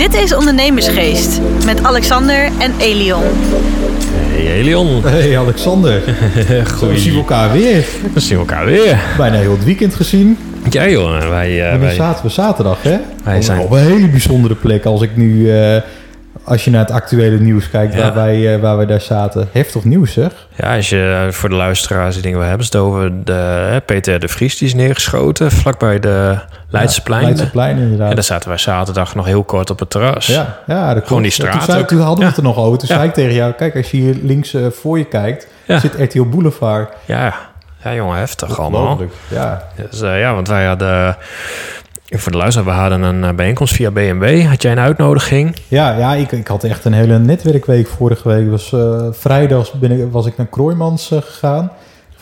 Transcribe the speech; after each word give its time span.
Dit 0.00 0.14
is 0.14 0.34
Ondernemersgeest 0.34 1.40
met 1.64 1.82
Alexander 1.82 2.44
en 2.58 2.72
Elion. 2.78 3.22
Hey 4.12 4.52
Elion. 4.52 5.02
Hey 5.04 5.38
Alexander. 5.38 6.02
Goeie. 6.78 6.94
We 6.94 6.98
zien 7.00 7.14
elkaar 7.14 7.52
weer. 7.52 7.84
We 8.14 8.20
zien 8.20 8.38
elkaar 8.38 8.64
weer. 8.64 8.98
Bijna 9.16 9.36
heel 9.36 9.50
het 9.50 9.64
weekend 9.64 9.94
gezien. 9.94 10.38
Ja 10.70 10.88
joh, 10.88 11.28
wij... 11.28 11.70
eh, 11.72 11.78
wij 11.80 11.94
zaten 11.94 12.24
we 12.24 12.30
zaterdag, 12.30 12.82
hè? 12.82 12.96
Wij 13.24 13.42
zijn- 13.42 13.60
Op 13.60 13.70
een 13.70 13.78
hele 13.78 14.08
bijzondere 14.08 14.54
plek. 14.54 14.84
Als 14.84 15.02
ik 15.02 15.16
nu, 15.16 15.50
eh, 15.50 15.76
als 16.44 16.64
je 16.64 16.70
naar 16.70 16.80
het 16.80 16.90
actuele 16.90 17.38
nieuws 17.38 17.70
kijkt, 17.70 17.94
Ja. 17.94 18.00
waar, 18.00 18.14
wij, 18.14 18.54
eh, 18.54 18.60
waar 18.60 18.76
wij 18.76 18.86
daar 18.86 19.00
zaten. 19.00 19.48
Heftig 19.52 19.84
nieuws, 19.84 20.12
zeg. 20.12 20.32
ja, 20.56 20.76
als 20.76 20.88
je 20.88 21.24
eh, 21.26 21.32
voor 21.32 21.48
de 21.48 21.54
luisteraars 21.54 22.14
die 22.14 22.22
dingen 22.22 22.38
we 22.38 22.44
hebben 22.44 22.66
het 22.66 22.76
over 22.76 23.24
de 23.24 23.82
Peter 23.86 24.20
de 24.20 24.28
Vries 24.28 24.58
die 24.58 24.68
is 24.68 24.74
neergeschoten 24.74 25.50
vlakbij 25.50 25.98
de 26.00 26.38
Leidseplein. 26.68 27.20
Ja, 27.20 27.26
Leidseplein, 27.28 27.78
inderdaad. 27.78 28.08
En 28.08 28.14
daar 28.14 28.24
zaten 28.24 28.48
wij 28.48 28.58
zaterdag 28.58 29.14
nog 29.14 29.24
heel 29.26 29.44
kort 29.44 29.70
op 29.70 29.78
het 29.78 29.90
terras. 29.90 30.26
Ja, 30.26 30.58
ja 30.66 30.94
dat 30.94 31.06
Gewoon 31.06 31.22
die 31.22 31.30
straat 31.30 31.52
Toen, 31.52 31.62
zei, 31.62 31.80
ook. 31.80 31.86
toen 31.88 32.00
hadden 32.00 32.18
we 32.18 32.24
het 32.26 32.36
er 32.36 32.42
nog 32.42 32.56
over. 32.56 32.78
Toen 32.78 32.88
zei 32.88 33.08
ik 33.08 33.14
tegen 33.14 33.34
jou, 33.34 33.52
kijk, 33.52 33.76
als 33.76 33.90
je 33.90 33.96
hier 33.96 34.16
links 34.22 34.54
eh, 34.54 34.66
voor 34.70 34.98
je 34.98 35.04
kijkt, 35.04 35.46
zit 35.66 35.94
RTL 35.98 36.22
Boulevard. 36.24 36.92
Ja, 37.04 37.34
ja 37.84 37.94
jongen, 37.94 38.18
heftig 38.18 38.58
allemaal. 38.58 39.00
Ja, 39.28 39.62
Dus, 39.90 40.00
ja, 40.00 40.34
want 40.34 40.48
wij 40.48 40.66
hadden... 40.66 41.16
Voor 42.12 42.32
de 42.32 42.38
luisteraar, 42.38 42.68
we 42.68 42.80
hadden 42.80 43.02
een 43.02 43.24
eh, 43.24 43.34
bijeenkomst 43.34 43.74
via 43.74 43.90
BMW. 43.90 44.46
Had 44.46 44.62
jij 44.62 44.72
een 44.72 44.78
uitnodiging? 44.78 45.56
ja, 45.68 45.98
ja 45.98 46.14
ik, 46.14 46.32
ik 46.32 46.46
had 46.46 46.64
echt 46.64 46.84
een 46.84 46.92
hele 46.92 47.18
netwerkweek 47.18 47.86
vorige 47.86 48.28
week. 48.28 48.50
Was, 48.50 48.72
eh 48.72 49.06
vrijdag 49.10 49.74
ben 49.74 49.90
ik, 49.90 50.06
was 50.10 50.26
ik 50.26 50.36
naar 50.36 50.46
Kroijmans 50.46 51.10
eh, 51.10 51.18
gegaan. 51.22 51.72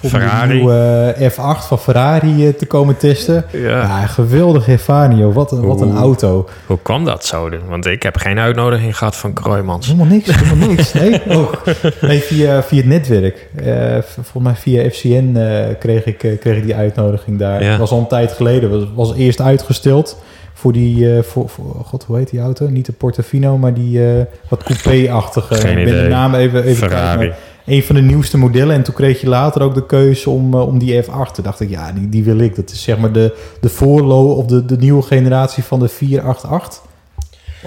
Ferrari. 0.03 0.55
nieuwe 0.55 1.15
eh, 1.17 1.31
F8 1.31 1.67
van 1.67 1.79
Ferrari 1.79 2.47
eh, 2.47 2.55
te 2.55 2.67
komen 2.67 2.97
testen. 2.97 3.45
Ja. 3.53 3.59
Ja, 3.69 4.07
geweldige 4.07 4.73
ervaring, 4.73 5.21
joh. 5.21 5.35
Wat 5.35 5.53
een, 5.53 5.67
wat 5.67 5.81
een 5.81 5.97
auto. 5.97 6.49
Hoe 6.67 6.79
kwam 6.83 7.05
dat 7.05 7.25
zo? 7.25 7.49
Want 7.69 7.87
ik 7.87 8.03
heb 8.03 8.17
geen 8.17 8.39
uitnodiging 8.39 8.99
gehad 8.99 9.17
van 9.17 9.33
Kroijmans. 9.33 9.87
Helemaal 9.87 10.07
niks, 10.07 10.37
helemaal 10.37 10.69
niks. 10.69 10.93
Nee, 10.99 11.21
oh. 11.27 11.53
nee 12.01 12.21
via, 12.21 12.63
via 12.63 12.77
het 12.77 12.87
netwerk. 12.87 13.49
Eh, 13.65 13.99
volgens 14.03 14.45
mij 14.45 14.55
via 14.55 14.91
FCN 14.91 15.37
kreeg, 15.79 16.05
ik, 16.05 16.19
kreeg 16.41 16.57
ik 16.57 16.65
die 16.65 16.75
uitnodiging 16.75 17.39
daar. 17.39 17.63
Ja. 17.63 17.71
Dat 17.71 17.79
was 17.79 17.91
al 17.91 17.99
een 17.99 18.07
tijd 18.07 18.33
geleden. 18.33 18.71
Was, 18.71 18.89
was 18.95 19.17
eerst 19.17 19.41
uitgesteld 19.41 20.17
voor 20.59 20.73
die... 20.73 21.17
eh, 21.17 21.23
voor, 21.23 21.49
voor, 21.49 21.65
god, 21.85 22.05
hoe 22.05 22.17
heet 22.17 22.31
die 22.31 22.41
auto? 22.41 22.69
Niet 22.69 22.87
de 22.87 22.93
Portofino, 22.93 23.59
maar 23.59 23.75
die 23.75 24.07
eh, 24.07 24.25
wat 24.49 24.63
coupé-achtige. 24.63 25.55
Geen 25.55 25.79
ik 25.79 25.85
ben 25.85 26.03
de 26.03 26.09
naam 26.09 26.35
even, 26.35 26.63
even 26.63 26.77
Ferrari. 26.89 27.27
maar 27.29 27.39
een 27.67 27.83
van 27.83 27.95
de 27.95 28.01
nieuwste 28.01 28.39
modellen. 28.39 28.75
En 28.75 28.83
toen 28.83 28.95
kreeg 28.95 29.21
je 29.21 29.29
later 29.29 29.63
ook 29.63 29.75
de 29.75 29.87
keuze 29.87 30.31
om, 30.31 30.55
eh, 30.55 30.67
om 30.67 30.79
die 30.79 31.03
F8. 31.03 31.33
Toen 31.33 31.45
dacht 31.45 31.61
ik, 31.61 31.71
ja, 31.71 31.93
die, 31.93 32.09
die 32.09 32.25
wil 32.25 32.39
ik. 32.39 32.57
Dat 32.57 32.71
is 32.71 32.83
zeg 32.83 32.99
maar 32.99 33.13
de, 33.13 33.37
de 33.61 33.69
voorlo 33.69 34.33
of 34.33 34.47
de, 34.47 34.65
de 34.65 34.77
nieuwe 34.77 35.03
generatie 35.03 35.63
van 35.63 35.79
de 35.79 35.89
488. 35.89 36.83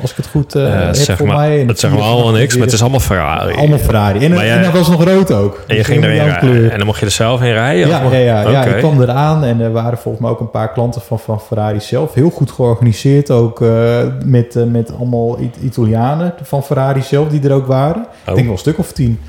Als 0.02 0.12
ik 0.12 0.18
het 0.18 0.28
goed 0.28 0.56
Eh, 0.56 0.86
heb 0.86 0.96
zeg 0.96 1.18
voor 1.18 1.28
maar, 1.28 1.36
mij. 1.36 1.66
Zeggen 1.74 2.00
we 2.00 2.06
allemaal 2.06 2.32
niks, 2.32 2.54
maar 2.56 2.64
het 2.66 2.74
is 2.74 2.82
allemaal 2.82 3.00
Ferrari. 3.00 3.54
allemaal 3.56 3.78
Ferrari. 3.78 4.26
En, 4.26 4.34
jij- 4.34 4.50
en 4.52 4.64
dat 4.64 4.72
was 4.74 4.90
nog 4.90 5.04
rood 5.04 5.32
ook. 5.32 5.54
En 5.56 5.62
je 5.68 5.76
Dus 5.76 5.86
ging 5.86 6.04
erin 6.04 6.24
rijden. 6.26 6.72
En 6.72 6.78
dan 6.78 6.86
mocht 6.88 7.00
je 7.00 7.06
er 7.06 7.12
zelf 7.12 7.42
in 7.42 7.52
rijden? 7.52 7.88
Ja, 7.88 8.02
ja, 8.12 8.18
ja, 8.18 8.50
ja, 8.50 8.64
ik 8.66 8.78
kwam 8.78 9.02
eraan 9.02 9.44
en 9.44 9.60
er 9.62 9.72
waren 9.72 9.98
volgens 9.98 10.24
mij 10.24 10.32
ook 10.32 10.40
een 10.40 10.52
paar 10.52 10.72
klanten 10.72 11.02
van, 11.02 11.20
van 11.20 11.42
Ferrari 11.42 11.80
zelf. 11.80 12.14
Heel 12.14 12.30
goed 12.30 12.52
georganiseerd 12.52 13.32
ook 13.32 13.62
eh, 13.62 13.98
met, 14.26 14.58
met 14.72 14.92
allemaal 15.00 15.40
It- 15.40 15.58
Italianen 15.64 16.34
van 16.44 16.64
Ferrari 16.64 17.02
zelf 17.02 17.28
die 17.28 17.42
er 17.50 17.54
ook 17.54 17.68
waren. 17.68 18.02
Oh. 18.02 18.10
Ik 18.28 18.34
denk 18.34 18.42
wel 18.44 18.52
een 18.52 18.58
stuk 18.58 18.78
of 18.80 18.92
tien. 18.92 19.20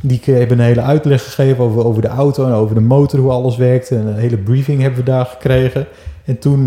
Die 0.00 0.20
hebben 0.24 0.58
een 0.58 0.64
hele 0.64 0.80
uitleg 0.82 1.24
gegeven 1.24 1.64
over, 1.64 1.86
over 1.86 2.02
de 2.02 2.08
auto 2.08 2.46
en 2.46 2.52
over 2.52 2.74
de 2.74 2.80
motor, 2.80 3.20
hoe 3.20 3.30
alles 3.30 3.56
werkt. 3.56 3.90
En 3.90 4.06
een 4.06 4.16
hele 4.18 4.36
briefing 4.36 4.80
hebben 4.80 4.98
we 5.04 5.10
daar 5.10 5.26
gekregen. 5.26 5.86
En 6.24 6.38
toen 6.38 6.66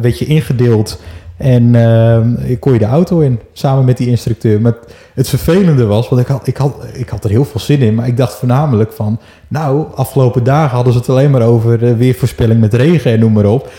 werd 0.00 0.18
je 0.18 0.24
ingedeeld 0.26 1.00
en 1.36 1.74
eh, 1.74 2.50
ik 2.50 2.60
kon 2.60 2.72
je 2.72 2.78
de 2.78 2.84
auto 2.84 3.18
in, 3.20 3.40
samen 3.52 3.84
met 3.84 3.96
die 3.96 4.08
instructeur. 4.08 4.60
Maar 4.60 4.72
het- 4.72 4.94
het 5.14 5.28
vervelende 5.28 5.84
was, 5.86 6.08
want 6.08 6.20
ik 6.22 6.26
had, 6.26 6.46
ik, 6.46 6.56
had, 6.56 6.74
ik 6.92 7.08
had 7.08 7.24
er 7.24 7.30
heel 7.30 7.44
veel 7.44 7.60
zin 7.60 7.80
in, 7.80 7.94
maar 7.94 8.06
ik 8.06 8.16
dacht 8.16 8.34
voornamelijk 8.34 8.92
van... 8.92 9.20
Nou, 9.48 9.84
afgelopen 9.94 10.44
dagen 10.44 10.74
hadden 10.74 10.92
ze 10.92 10.98
het 10.98 11.08
alleen 11.08 11.30
maar 11.30 11.42
over 11.42 11.84
eh, 11.86 11.92
weervoorspelling 11.96 12.60
met 12.60 12.74
regen 12.74 13.12
en 13.12 13.18
noem 13.20 13.32
maar 13.32 13.44
op. 13.44 13.70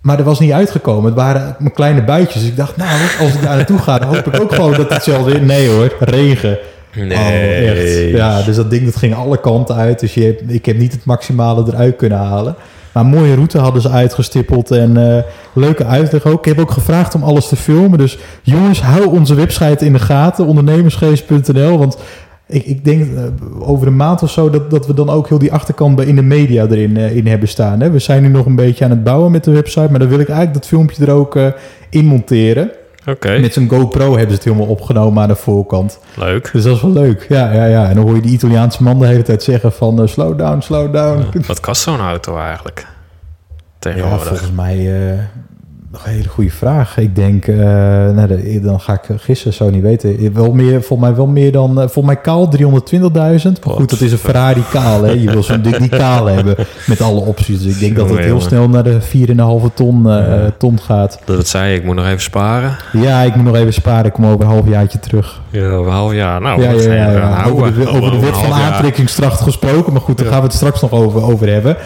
Maar 0.00 0.18
er 0.18 0.24
was 0.24 0.40
niet 0.40 0.52
uitgekomen. 0.52 1.04
Het 1.04 1.14
waren 1.14 1.56
mijn 1.58 1.72
kleine 1.74 2.04
buitjes. 2.04 2.40
Dus 2.42 2.50
ik 2.50 2.56
dacht, 2.56 2.76
nou, 2.76 2.90
als 3.20 3.34
ik 3.34 3.42
daar 3.42 3.56
naartoe 3.56 3.78
ga, 3.78 3.98
dan 3.98 4.14
hoop 4.14 4.26
ik 4.26 4.40
ook 4.40 4.54
gewoon 4.54 4.72
dat 4.74 4.90
hetzelfde 4.92 5.32
is. 5.32 5.40
Nee 5.46 5.68
hoor, 5.68 5.94
regen. 6.00 6.58
Nee. 6.94 7.10
Oh, 7.18 7.68
echt. 7.68 8.10
Ja, 8.10 8.42
dus 8.42 8.56
dat 8.56 8.70
ding 8.70 8.84
dat 8.84 8.96
ging 8.96 9.14
alle 9.14 9.40
kanten 9.40 9.74
uit. 9.74 10.00
Dus 10.00 10.14
je 10.14 10.38
ik 10.46 10.66
heb 10.66 10.76
niet 10.78 10.92
het 10.92 11.04
maximale 11.04 11.64
eruit 11.68 11.96
kunnen 11.96 12.18
halen. 12.18 12.54
Maar 12.92 13.04
een 13.04 13.10
mooie 13.10 13.34
route 13.34 13.58
hadden 13.58 13.82
ze 13.82 13.88
uitgestippeld 13.88 14.70
en 14.70 15.16
eh, 15.16 15.22
leuke 15.52 15.84
uitleg 15.84 16.26
ook. 16.26 16.38
Ik 16.38 16.44
heb 16.44 16.58
ook 16.58 16.70
gevraagd 16.70 17.14
om 17.14 17.22
alles 17.22 17.48
te 17.48 17.56
filmen. 17.56 17.98
Dus 17.98 18.18
jongens, 18.42 18.82
hou 18.82 19.06
onze 19.06 19.34
website 19.34 19.84
in 19.84 19.92
de 19.92 19.98
gaten, 19.98 20.46
ondernemersgeest.nl. 20.46 21.78
Want 21.78 21.98
ik, 22.46 22.64
ik 22.64 22.84
denk 22.84 23.16
eh, 23.16 23.22
over 23.58 23.86
een 23.86 23.96
maand 23.96 24.22
of 24.22 24.30
zo 24.30 24.50
dat, 24.50 24.70
dat 24.70 24.86
we 24.86 24.94
dan 24.94 25.10
ook 25.10 25.28
heel 25.28 25.38
die 25.38 25.52
achterkant 25.52 26.00
in 26.00 26.14
de 26.14 26.22
media 26.22 26.66
erin 26.66 26.96
eh, 26.96 27.16
in 27.16 27.26
hebben 27.26 27.48
staan. 27.48 27.80
Hè. 27.80 27.90
We 27.90 27.98
zijn 27.98 28.22
nu 28.22 28.28
nog 28.28 28.46
een 28.46 28.56
beetje 28.56 28.84
aan 28.84 28.90
het 28.90 29.04
bouwen 29.04 29.32
met 29.32 29.44
de 29.44 29.52
website, 29.52 29.90
maar 29.90 29.98
dan 29.98 30.08
wil 30.08 30.20
ik 30.20 30.28
eigenlijk 30.28 30.58
dat 30.58 30.66
filmpje 30.66 31.04
er 31.04 31.12
ook 31.12 31.38
in 31.90 32.04
monteren. 32.04 32.70
Met 33.40 33.52
zo'n 33.52 33.68
GoPro 33.68 34.08
hebben 34.10 34.28
ze 34.28 34.34
het 34.34 34.44
helemaal 34.44 34.66
opgenomen 34.66 35.22
aan 35.22 35.28
de 35.28 35.34
voorkant. 35.36 35.98
leuk. 36.16 36.50
Dus 36.52 36.62
dat 36.62 36.76
is 36.76 36.82
wel 36.82 36.92
leuk. 36.92 37.26
Ja, 37.28 37.52
ja, 37.52 37.64
ja. 37.64 37.88
En 37.88 37.94
dan 37.94 38.04
hoor 38.04 38.14
je 38.14 38.20
die 38.22 38.32
Italiaanse 38.32 38.82
man 38.82 38.98
de 38.98 39.06
hele 39.06 39.22
tijd 39.22 39.42
zeggen 39.42 39.72
van 39.72 40.00
eh, 40.02 40.06
slow 40.06 40.38
down, 40.38 40.60
slow 40.60 40.92
down. 40.92 41.24
Wat 41.46 41.60
kost 41.60 41.82
zo'n 41.82 42.00
auto 42.00 42.38
eigenlijk? 42.38 42.78
Ja, 42.80 43.56
Tegenwoordig. 43.78 44.26
volgens 44.26 44.50
mij 44.52 45.10
eh, 45.12 45.18
nog 45.92 46.06
een 46.06 46.12
hele 46.12 46.28
goede 46.28 46.50
vraag. 46.50 46.98
Ik 46.98 47.14
denk, 47.16 47.46
eh, 47.46 47.56
nou, 48.10 48.26
de- 48.26 48.60
dan 48.62 48.80
ga 48.80 48.92
ik 48.92 49.00
gissen, 49.20 49.52
zo 49.52 49.70
niet 49.70 49.82
weten. 49.82 50.32
Wel 50.34 50.52
meer, 50.52 50.82
volgens 50.82 51.08
mij 51.08 51.16
wel 51.16 51.26
meer 51.26 51.52
dan, 51.52 51.70
eh, 51.70 51.76
volgens 51.76 52.04
mij 52.06 52.16
kaal 52.16 52.48
320.000. 52.48 53.64
Maar 53.64 53.74
goed, 53.74 53.90
dat 53.90 54.00
is 54.00 54.12
een 54.12 54.18
Ferrari 54.18 54.62
kaal, 54.70 55.02
hè. 55.02 55.10
Je 55.10 55.30
wil 55.30 55.42
zo'n 55.42 55.62
ding 55.62 55.78
niet 55.78 55.90
kaal 55.96 56.26
hebben 56.34 56.54
met 56.86 57.00
alle 57.00 57.20
opties. 57.20 57.62
Dus 57.62 57.74
ik 57.74 57.80
denk 57.80 57.96
dat 57.96 58.08
het 58.10 58.18
heel 58.18 58.40
snel 58.40 58.68
naar 58.68 58.82
de 58.82 59.00
4,5 59.00 59.70
ton, 59.74 60.10
eh, 60.10 60.16
Ja. 60.26 60.50
ton 60.58 60.78
gaat. 60.80 61.18
Dat 61.24 61.48
zei, 61.48 61.74
ik 61.74 61.84
moet 61.84 61.94
nog 61.94 62.06
even 62.06 62.20
sparen. 62.20 62.76
Ja, 62.92 63.20
ik 63.22 63.34
moet 63.34 63.44
nog 63.44 63.54
even 63.56 63.72
sparen. 63.72 64.04
Ik 64.04 64.12
kom 64.12 64.26
over 64.26 64.40
een 64.40 64.46
halfjaartje 64.52 64.98
terug. 64.98 65.40
Ja, 65.50 65.68
over 65.70 65.90
een 65.92 65.98
half 65.98 66.12
jaar. 66.12 66.40
Nou, 66.40 66.62
ja, 66.62 66.70
ja, 66.70 66.92
ja, 66.94 67.10
ja. 67.10 67.44
Over 67.44 67.74
de, 67.74 67.88
over 67.88 68.10
de 68.10 68.18
wet 68.18 68.36
van 68.36 68.50
half 68.50 68.62
aantrekkingskracht 68.72 69.40
gesproken. 69.40 69.92
Maar 69.92 70.02
goed, 70.02 70.18
daar 70.18 70.26
gaan 70.26 70.40
we 70.40 70.46
het 70.46 70.54
straks 70.54 70.80
nog 70.80 70.92
over, 70.92 71.22
over 71.22 71.48
hebben. 71.52 71.76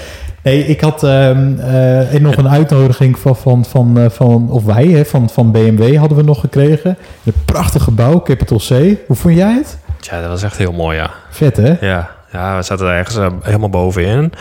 Nee, 0.45 0.67
ik 0.67 0.81
had 0.81 1.03
ehm, 1.03 1.59
eh, 1.59 2.15
en 2.15 2.23
nog 2.23 2.37
een 2.37 2.49
uitnodiging 2.49 3.19
van, 3.19 3.37
van, 3.37 3.65
van, 3.65 3.99
eh, 3.99 4.11
van 4.11 4.51
of 4.51 4.65
wij, 4.65 4.87
hè, 4.87 5.05
van, 5.05 5.29
van 5.31 5.53
BMW 5.53 5.97
hadden 5.97 6.19
we 6.19 6.25
nog 6.25 6.41
gekregen. 6.41 6.97
Een 7.25 7.33
prachtig 7.45 7.83
gebouw, 7.83 8.23
Capital 8.23 8.59
C. 8.59 8.69
Hoe 9.07 9.17
vond 9.17 9.35
jij 9.35 9.55
het? 9.55 9.79
Ja, 10.01 10.21
dat 10.21 10.29
was 10.29 10.43
echt 10.43 10.57
heel 10.57 10.73
mooi, 10.73 10.97
ja. 10.97 11.11
Vet, 11.31 11.57
hè? 11.57 11.77
Ja, 11.81 12.11
ja 12.33 12.57
we 12.57 12.63
zaten 12.63 12.87
er 12.87 12.93
ergens 12.93 13.17
eh, 13.17 13.27
helemaal 13.41 13.69
bovenin. 13.69 14.33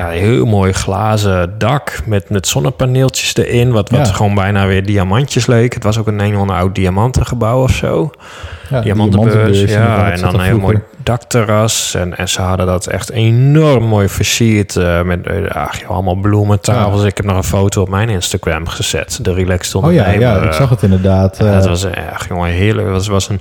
Ja, 0.00 0.08
heel 0.08 0.44
mooi 0.46 0.72
glazen 0.72 1.54
dak 1.58 2.00
met, 2.06 2.30
met 2.30 2.48
zonnepaneeltjes 2.48 3.36
erin. 3.36 3.72
Wat, 3.72 3.90
wat 3.90 4.06
Ja. 4.06 4.12
gewoon 4.12 4.34
bijna 4.34 4.66
weer 4.66 4.86
diamantjes 4.86 5.46
leek. 5.46 5.74
Het 5.74 5.82
was 5.84 5.98
ook 5.98 6.06
een 6.06 6.20
een 6.20 6.34
of 6.34 6.40
ander 6.40 6.56
oud 6.56 6.74
diamantengebouw 6.74 7.62
of 7.62 7.70
zo. 7.70 8.10
Ja, 8.70 8.80
Diamantenbeurs, 8.80 9.60
ja. 9.60 10.10
En 10.12 10.20
dan 10.20 10.34
een 10.34 10.40
heel 10.40 10.58
mooi 10.58 10.78
dakterras. 11.02 11.94
En, 11.94 12.16
en 12.18 12.28
ze 12.28 12.40
hadden 12.42 12.66
dat 12.66 12.86
echt 12.86 13.10
enorm 13.10 13.84
mooi 13.84 14.08
versierd. 14.08 14.76
eh, 14.76 15.02
met 15.02 15.26
eh, 15.26 15.50
ach, 15.66 15.80
joh, 15.80 15.90
allemaal 15.90 16.14
bloementafels. 16.14 17.04
Ik 17.04 17.16
heb 17.16 17.26
nog 17.26 17.36
een 17.36 17.44
foto 17.44 17.80
op 17.82 17.88
mijn 17.88 18.08
Instagram 18.08 18.68
gezet. 18.68 19.18
De 19.22 19.32
Relaxed 19.34 19.74
Oh 19.74 19.82
ja, 19.82 19.88
Ondernemer. 19.88 20.20
ja, 20.42 20.46
ik 20.46 20.52
zag 20.52 20.70
het 20.70 20.82
inderdaad. 20.82 21.36
Ja, 21.38 21.46
eh, 21.46 21.54
het 21.54 21.66
was 21.66 21.84
echt, 21.84 22.28
jongen, 22.28 22.50
heerlijk. 22.50 22.86
Het 22.86 22.96
was, 22.96 23.06
was 23.08 23.28
een 23.28 23.40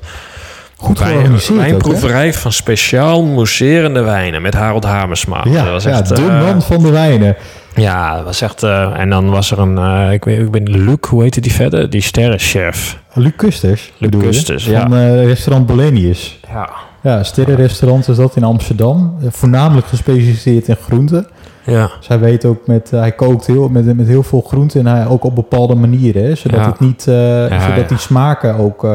goed 0.79 0.99
georganiseerd 0.99 1.51
ook, 1.51 1.57
hè? 1.57 1.69
wijnproeverij 1.69 2.33
van 2.33 2.51
speciaal 2.51 3.23
mousserende 3.23 4.01
wijnen 4.01 4.41
met 4.41 4.53
Harold 4.53 4.83
Hamersma. 4.83 5.41
Ja, 5.43 5.63
dat 5.63 5.71
was 5.71 5.83
ja, 5.83 5.89
echt, 5.89 6.15
de 6.15 6.21
eh, 6.21 6.41
man 6.41 6.61
van 6.61 6.83
de 6.83 6.91
wijnen. 6.91 7.35
Ja, 7.75 8.15
dat 8.15 8.23
was 8.23 8.41
echt... 8.41 8.63
eh, 8.63 8.99
en 8.99 9.09
dan 9.09 9.29
was 9.29 9.51
er 9.51 9.59
een... 9.59 9.77
eh, 9.77 10.11
ik, 10.11 10.23
weet, 10.23 10.39
ik 10.39 10.51
ben 10.51 10.63
Luc, 10.63 10.97
hoe 11.09 11.23
heette 11.23 11.41
die 11.41 11.53
verder? 11.53 11.89
Die 11.89 12.01
sterrenchef. 12.01 12.97
Luc 13.13 13.31
Kusters. 13.35 13.93
Luc 13.97 14.11
je? 14.11 14.17
Kusters, 14.17 14.65
ja. 14.65 14.79
Van 14.79 15.15
restaurant 15.25 15.65
Bolenius. 15.65 16.39
Ja. 16.53 16.69
Ja, 17.01 17.23
sterrenrestaurant 17.23 18.07
is 18.07 18.15
dat 18.15 18.35
in 18.35 18.43
Amsterdam. 18.43 19.17
Voornamelijk 19.29 19.87
gespecialiseerd 19.87 20.67
in 20.67 20.77
groenten. 20.85 21.27
Ja. 21.69 21.89
Dus 21.97 22.07
hij 22.07 22.19
weet 22.19 22.45
ook 22.45 22.67
met, 22.67 22.89
eh, 22.93 22.99
hij 22.99 23.11
kookt 23.11 23.45
heel, 23.47 23.69
met, 23.69 23.97
met 23.97 24.07
heel 24.07 24.23
veel 24.23 24.41
groenten 24.47 24.79
en 24.79 24.95
hij 24.95 25.07
ook 25.07 25.23
op 25.23 25.35
bepaalde 25.35 25.75
manieren, 25.75 26.23
hè, 26.23 26.35
zodat 26.35 26.59
Ja. 26.59 26.65
het 26.65 26.79
niet, 26.79 27.07
eh, 27.07 27.49
Ja, 27.49 27.69
zodat 27.69 27.89
die 27.89 27.97
smaken 27.97 28.55
ook. 28.55 28.83
eh, 28.83 28.89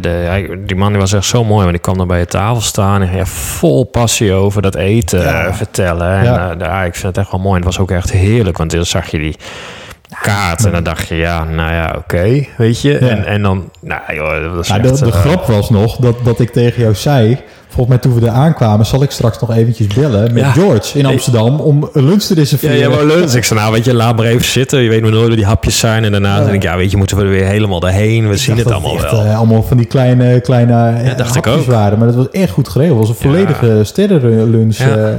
de, 0.00 0.08
hij- 0.08 0.58
die 0.66 0.76
man 0.76 0.90
die 0.90 1.00
was 1.00 1.12
echt 1.12 1.24
zo 1.24 1.44
mooi, 1.44 1.58
want 1.60 1.70
die 1.70 1.78
kwam 1.80 1.98
dan 1.98 2.06
bij 2.06 2.18
je 2.18 2.26
tafel 2.26 2.60
staan 2.60 3.02
en 3.02 3.16
ja, 3.16 3.24
vol 3.26 3.84
passie 3.84 4.32
over 4.32 4.62
dat 4.62 4.74
eten 4.74 5.54
vertellen. 5.54 6.12
En 6.16 6.24
Ja. 6.58 6.84
ik 6.84 6.92
vind 6.94 7.06
het 7.06 7.18
echt 7.18 7.30
wel 7.30 7.40
mooi. 7.40 7.50
En 7.60 7.66
het 7.66 7.76
was 7.76 7.78
ook 7.78 7.90
echt 7.90 8.10
heerlijk, 8.12 8.58
want 8.58 8.70
dan 8.70 8.84
zag 8.84 9.06
je 9.10 9.18
die 9.18 9.36
kaart 10.22 10.64
en 10.64 10.72
dan 10.72 10.82
dacht 10.82 11.08
je, 11.08 11.14
ja, 11.16 11.44
nou 11.44 11.72
ja, 11.72 11.94
oké, 11.98 12.44
weet 12.56 12.80
je. 12.80 12.90
Ja. 13.00 13.08
En, 13.08 13.24
en 13.26 13.42
dan, 13.42 13.70
nou 13.80 14.00
joh, 14.14 14.42
dat 14.42 14.54
was 14.54 14.68
nou, 14.68 14.80
echt... 14.82 14.98
de, 14.98 15.04
de 15.04 15.12
grap 15.12 15.46
was 15.46 15.70
nog 15.70 15.96
dat, 15.96 16.14
dat 16.24 16.40
ik 16.40 16.50
tegen 16.50 16.82
jou 16.82 16.94
zei, 16.94 17.38
Volgens 17.72 17.88
mij 17.88 17.98
toen 17.98 18.20
we 18.20 18.26
er 18.26 18.32
aankwamen, 18.32 18.86
zal 18.86 19.02
ik 19.02 19.10
straks 19.10 19.38
nog 19.40 19.54
eventjes 19.54 19.86
bellen 19.86 20.32
met 20.32 20.42
Ja. 20.42 20.50
George 20.52 20.98
in 20.98 21.06
Amsterdam 21.06 21.60
om 21.60 21.88
een 21.92 22.04
lunch 22.04 22.22
te 22.22 22.34
Ja, 22.34 22.40
reserveren. 22.40 22.76
ja, 22.76 22.88
maar 22.88 23.04
leuk. 23.04 23.30
Ik 23.32 23.44
zei, 23.44 23.60
nou, 23.60 23.72
weet 23.72 23.84
je, 23.84 23.94
laat 23.94 24.16
maar 24.16 24.26
even 24.26 24.44
zitten. 24.44 24.80
Je 24.80 24.88
weet 24.88 25.02
maar 25.02 25.10
nooit 25.10 25.26
hoe 25.26 25.36
die 25.36 25.44
hapjes 25.44 25.78
zijn. 25.78 26.04
En 26.04 26.12
daarna 26.12 26.36
Ja. 26.36 26.42
denk 26.44 26.54
ik, 26.54 26.62
ja, 26.62 26.76
weet 26.76 26.90
je, 26.90 26.96
moeten 26.96 27.16
we 27.16 27.22
er 27.22 27.28
weer 27.28 27.44
helemaal 27.44 27.80
daarheen. 27.80 28.26
We 28.28 28.32
Ik 28.34 28.38
zien 28.40 28.56
het 28.56 28.70
allemaal 28.72 28.94
echt, 28.94 29.10
wel. 29.10 29.24
eh, 29.24 29.36
allemaal 29.36 29.62
van 29.62 29.76
die 29.76 29.86
kleine, 29.86 30.40
kleine 30.40 30.72
eh, 30.72 31.06
Ja, 31.06 31.14
dacht 31.14 31.36
ik 31.36 31.44
hapjes 31.44 31.64
ook. 31.66 31.72
waren. 31.72 31.98
Maar 31.98 32.06
dat 32.06 32.16
was 32.16 32.30
echt 32.30 32.50
goed 32.50 32.68
geregeld. 32.68 32.98
Het 32.98 33.08
was 33.08 33.16
een 33.16 33.22
volledige 33.30 33.84
sterrenlunch. 33.84 34.76
Ja. 34.76 34.96
eh. 34.96 35.14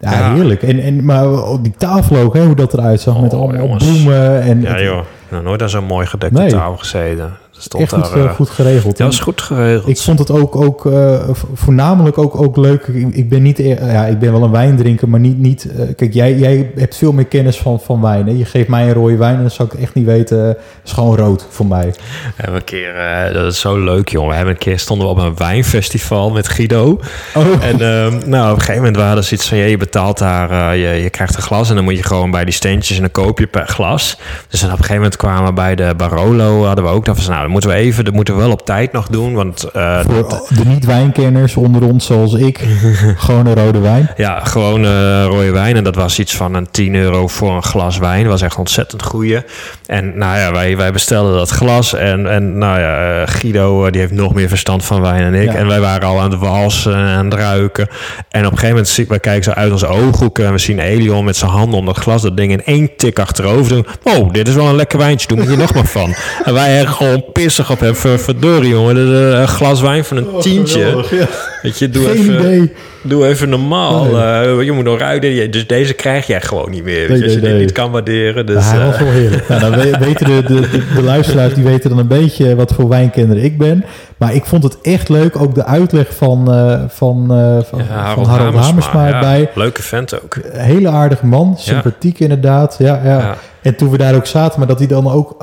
Ja, 0.00 0.12
Ja. 0.12 0.34
heerlijk. 0.34 0.62
En, 0.62 0.80
en, 0.80 1.04
maar 1.04 1.24
die 1.62 1.74
tafel 1.78 2.16
ook, 2.16 2.34
hè, 2.34 2.44
hoe 2.44 2.54
dat 2.56 2.72
eruit 2.72 3.00
zag. 3.00 3.20
met 3.20 3.34
Oh, 3.34 3.40
allemaal 3.40 3.60
jongens. 3.60 3.84
bloemen. 3.84 4.42
En 4.42 4.60
Ja, 4.60 4.80
joh. 4.80 5.00
Nou, 5.28 5.42
nooit 5.42 5.62
aan 5.62 5.68
zo'n 5.68 5.84
mooi 5.84 6.06
gedekte 6.06 6.38
Nee. 6.40 6.50
tafel 6.50 6.76
gezeten. 6.76 7.36
Stond 7.58 7.82
echt 7.82 7.92
goed, 7.92 8.02
daar... 8.02 8.12
eh, 8.16 8.24
eh, 8.24 8.34
goed 8.34 8.50
geregeld. 8.50 8.98
ja, 8.98 9.04
dat 9.04 9.12
is 9.12 9.18
goed 9.20 9.40
geregeld. 9.40 9.88
Ik 9.88 9.98
vond 9.98 10.18
het 10.18 10.30
ook, 10.30 10.56
ook 10.56 10.86
eh, 10.86 11.20
vo- 11.32 11.48
voornamelijk 11.54 12.18
ook, 12.18 12.40
ook 12.40 12.56
leuk. 12.56 12.86
Ik, 12.86 13.14
ik 13.14 13.28
ben 13.28 13.42
niet, 13.42 13.58
ja, 13.58 14.04
ik 14.06 14.18
ben 14.18 14.32
wel 14.32 14.42
een 14.42 14.50
wijndrinker, 14.50 15.08
maar 15.08 15.20
niet. 15.20 15.38
niet 15.38 15.68
kijk, 15.96 16.14
jij, 16.14 16.34
jij 16.34 16.70
hebt 16.76 16.96
veel 16.96 17.12
meer 17.12 17.24
kennis 17.24 17.58
van, 17.58 17.80
van 17.80 18.00
wijn. 18.02 18.26
Hè? 18.26 18.32
Je 18.32 18.44
geeft 18.44 18.68
mij 18.68 18.86
een 18.86 18.92
rode 18.92 19.16
wijn 19.16 19.34
en 19.34 19.40
dan 19.40 19.50
zou 19.50 19.68
ik 19.72 19.80
echt 19.80 19.94
niet 19.94 20.06
weten. 20.06 20.38
Het 20.46 20.56
is 20.84 20.92
gewoon 20.92 21.16
rood 21.16 21.46
voor 21.50 21.66
mij. 21.66 21.86
We 21.86 22.32
hebben 22.36 22.54
een 22.56 22.64
keer, 22.64 22.94
dat 23.32 23.52
is 23.52 23.60
zo 23.60 23.78
leuk, 23.84 24.08
jongen. 24.08 24.28
We 24.30 24.34
hebben 24.36 24.54
een 24.54 24.60
keer 24.60 24.78
stonden 24.78 25.06
we 25.06 25.12
op 25.12 25.18
een 25.18 25.36
wijnfestival 25.36 26.30
met 26.30 26.48
Guido. 26.48 27.00
Oh, 27.34 27.44
En 27.64 27.80
ehm, 27.80 28.28
nou, 28.28 28.44
op 28.50 28.54
een 28.54 28.60
gegeven 28.60 28.74
moment 28.76 28.96
waren 28.96 29.16
er 29.16 29.22
zoiets 29.24 29.48
van... 29.48 29.58
Ja, 29.58 29.64
je 29.64 29.76
betaalt 29.76 30.18
daar, 30.18 30.76
je, 30.76 30.88
je 30.88 31.10
krijgt 31.10 31.36
een 31.36 31.42
glas... 31.42 31.68
en 31.68 31.74
dan 31.74 31.84
moet 31.84 31.96
je 31.96 32.02
gewoon 32.02 32.30
bij 32.30 32.44
die 32.44 32.54
steentjes... 32.54 32.96
en 32.96 33.02
dan 33.02 33.24
koop 33.24 33.38
je 33.38 33.46
per 33.46 33.66
glas. 33.68 34.18
Dus 34.48 34.60
dan 34.60 34.68
op 34.70 34.78
een 34.78 34.84
gegeven 34.84 35.02
moment 35.02 35.16
kwamen 35.16 35.44
we 35.46 35.52
bij 35.52 35.74
de 35.74 35.94
Barolo... 35.96 36.64
hadden 36.64 36.84
we 36.84 36.90
ook 36.90 37.04
dat 37.04 37.20
van... 37.20 37.32
nou, 37.34 37.45
dat 37.46 37.54
moeten 37.54 37.70
we 37.70 37.76
even... 37.76 38.04
dat 38.04 38.14
moeten 38.14 38.34
we 38.34 38.40
wel 38.40 38.50
op 38.50 38.64
tijd 38.64 38.92
nog 38.92 39.08
doen... 39.08 39.34
want 39.34 39.64
eh, 39.64 40.00
voor 40.00 40.46
de 40.48 40.64
niet-wijnkenners 40.64 41.56
onder 41.56 41.82
ons 41.82 42.06
zoals 42.06 42.34
ik, 42.34 42.58
gewoon 43.16 43.46
een 43.46 43.54
rode 43.54 43.78
wijn. 43.78 44.10
ja, 44.16 44.44
gewoon 44.44 44.84
eh, 44.84 45.24
rode 45.24 45.50
wijn. 45.50 45.76
En 45.76 45.84
dat 45.84 45.94
was 45.94 46.18
iets 46.18 46.36
van 46.36 46.54
een 46.54 46.70
10 46.70 46.94
euro 46.94 47.26
voor 47.26 47.50
een 47.50 47.62
glas 47.62 47.98
wijn. 47.98 48.22
Dat 48.22 48.32
was 48.32 48.42
echt 48.42 48.56
ontzettend 48.56 49.02
goeie. 49.02 49.42
En 49.86 50.18
nou 50.18 50.38
ja, 50.38 50.52
wij, 50.52 50.76
wij 50.76 50.92
bestelden 50.92 51.34
dat 51.34 51.50
glas. 51.50 51.94
En, 51.94 52.30
en 52.30 52.58
nou 52.58 52.80
ja, 52.80 53.20
eh, 53.20 53.28
Guido 53.28 53.90
die 53.90 54.00
heeft 54.00 54.12
nog 54.12 54.34
meer 54.34 54.48
verstand 54.48 54.84
van 54.84 55.00
wijn 55.00 55.32
dan 55.32 55.40
ik. 55.40 55.52
Ja. 55.52 55.54
En 55.54 55.66
wij 55.66 55.80
waren 55.80 56.08
al 56.08 56.20
aan 56.20 56.30
het 56.30 56.40
walsen 56.40 56.94
en 56.94 57.06
aan 57.06 57.24
het 57.24 57.34
ruiken. 57.34 57.88
En 58.28 58.40
op 58.40 58.52
een 58.52 58.58
gegeven 58.58 58.68
moment 58.68 58.88
zien 58.88 59.06
we 59.08 59.18
kijken 59.18 59.44
zo 59.44 59.50
uit 59.50 59.72
onze 59.72 59.86
ooghoeken. 59.86 60.46
En 60.46 60.52
we 60.52 60.58
zien 60.58 60.78
Elion 60.78 61.24
met 61.24 61.36
zijn 61.36 61.50
handen 61.50 61.78
onder 61.78 61.94
het 61.94 62.02
glas. 62.02 62.22
Dat 62.22 62.36
ding 62.36 62.52
in 62.52 62.64
één 62.64 62.96
tik 62.96 63.18
achterover 63.18 63.72
doen. 63.72 63.86
Oh, 64.02 64.32
dit 64.32 64.48
is 64.48 64.54
wel 64.54 64.66
een 64.66 64.76
lekker 64.76 64.98
wijntje. 64.98 65.28
Doe 65.28 65.36
me 65.36 65.46
hier 65.46 65.58
nog 65.66 65.74
maar 65.74 65.86
van. 65.86 66.14
En 66.44 66.54
wij 66.54 66.80
echt 66.80 66.94
gewoon 66.94 67.24
pissig 67.42 67.70
op 67.70 67.80
hem. 67.80 67.94
Ver- 67.94 68.18
Verdorie 68.20 68.68
jongen. 68.70 68.96
Een 69.40 69.48
glas 69.48 69.80
wijn 69.80 70.04
van 70.04 70.16
een 70.16 70.26
tientje. 70.40 70.80
Geweldig, 70.80 71.10
ja. 71.10 71.26
Weet 71.62 71.78
je, 71.78 71.88
doe 71.90 72.04
Geen 72.04 72.16
even... 72.16 72.38
idee. 72.38 72.72
Doe 73.02 73.26
even 73.26 73.48
normaal. 73.48 74.04
Nee. 74.04 74.22
Eh, 74.58 74.62
je 74.62 74.72
moet 74.72 74.84
nog 74.84 74.98
ruiken. 74.98 75.28
Je- 75.28 75.48
Dus 75.48 75.66
deze 75.66 75.92
krijg 75.92 76.26
jij 76.26 76.40
gewoon 76.40 76.70
niet 76.70 76.84
meer. 76.84 77.08
Nee, 77.08 77.18
je, 77.18 77.24
als 77.24 77.32
je 77.32 77.40
nee, 77.40 77.50
dit 77.52 77.60
niet 77.60 77.72
kan 77.72 77.90
waarderen. 77.90 78.46
Dus, 78.46 78.64
Ja, 78.70 78.74
eh, 78.80 78.86
was 78.86 78.98
wel 78.98 79.08
heerlijk. 79.10 79.48
Nou, 79.48 79.60
dan 79.60 79.70
we- 79.70 79.98
weten 79.98 80.26
de, 80.26 80.42
de, 80.54 80.60
de, 80.60 80.82
de 80.94 81.02
luisteraars 81.02 81.54
die 81.54 81.64
weten 81.64 81.90
dan 81.90 81.98
een 81.98 82.06
beetje 82.06 82.54
wat 82.56 82.72
voor 82.72 82.88
wijnkenner 82.88 83.36
ik 83.44 83.58
ben. 83.58 83.84
Maar 84.16 84.34
ik 84.34 84.44
vond 84.44 84.62
het 84.62 84.78
echt 84.82 85.08
leuk. 85.08 85.40
Ook 85.40 85.54
de 85.54 85.64
uitleg 85.64 86.06
van, 86.16 86.52
eh, 86.52 86.80
van, 86.88 87.26
eh, 87.30 87.56
van, 87.68 87.78
ja, 87.90 88.14
van 88.14 88.24
Harold 88.24 88.54
Hamersma 88.54 89.06
ja. 89.08 89.14
erbij. 89.14 89.50
Leuke 89.54 89.82
vent 89.82 90.22
ook. 90.22 90.36
Hele 90.52 90.88
aardige 90.88 91.26
man. 91.26 91.54
Sympathiek 91.58 92.18
inderdaad. 92.20 92.76
Ja, 92.78 93.00
ja. 93.04 93.18
Ja. 93.18 93.36
En 93.62 93.76
toen 93.76 93.90
we 93.90 93.98
daar 93.98 94.14
ook 94.14 94.26
zaten, 94.26 94.58
maar 94.58 94.68
dat 94.68 94.78
hij 94.78 94.88
dan 94.88 95.10
ook, 95.10 95.36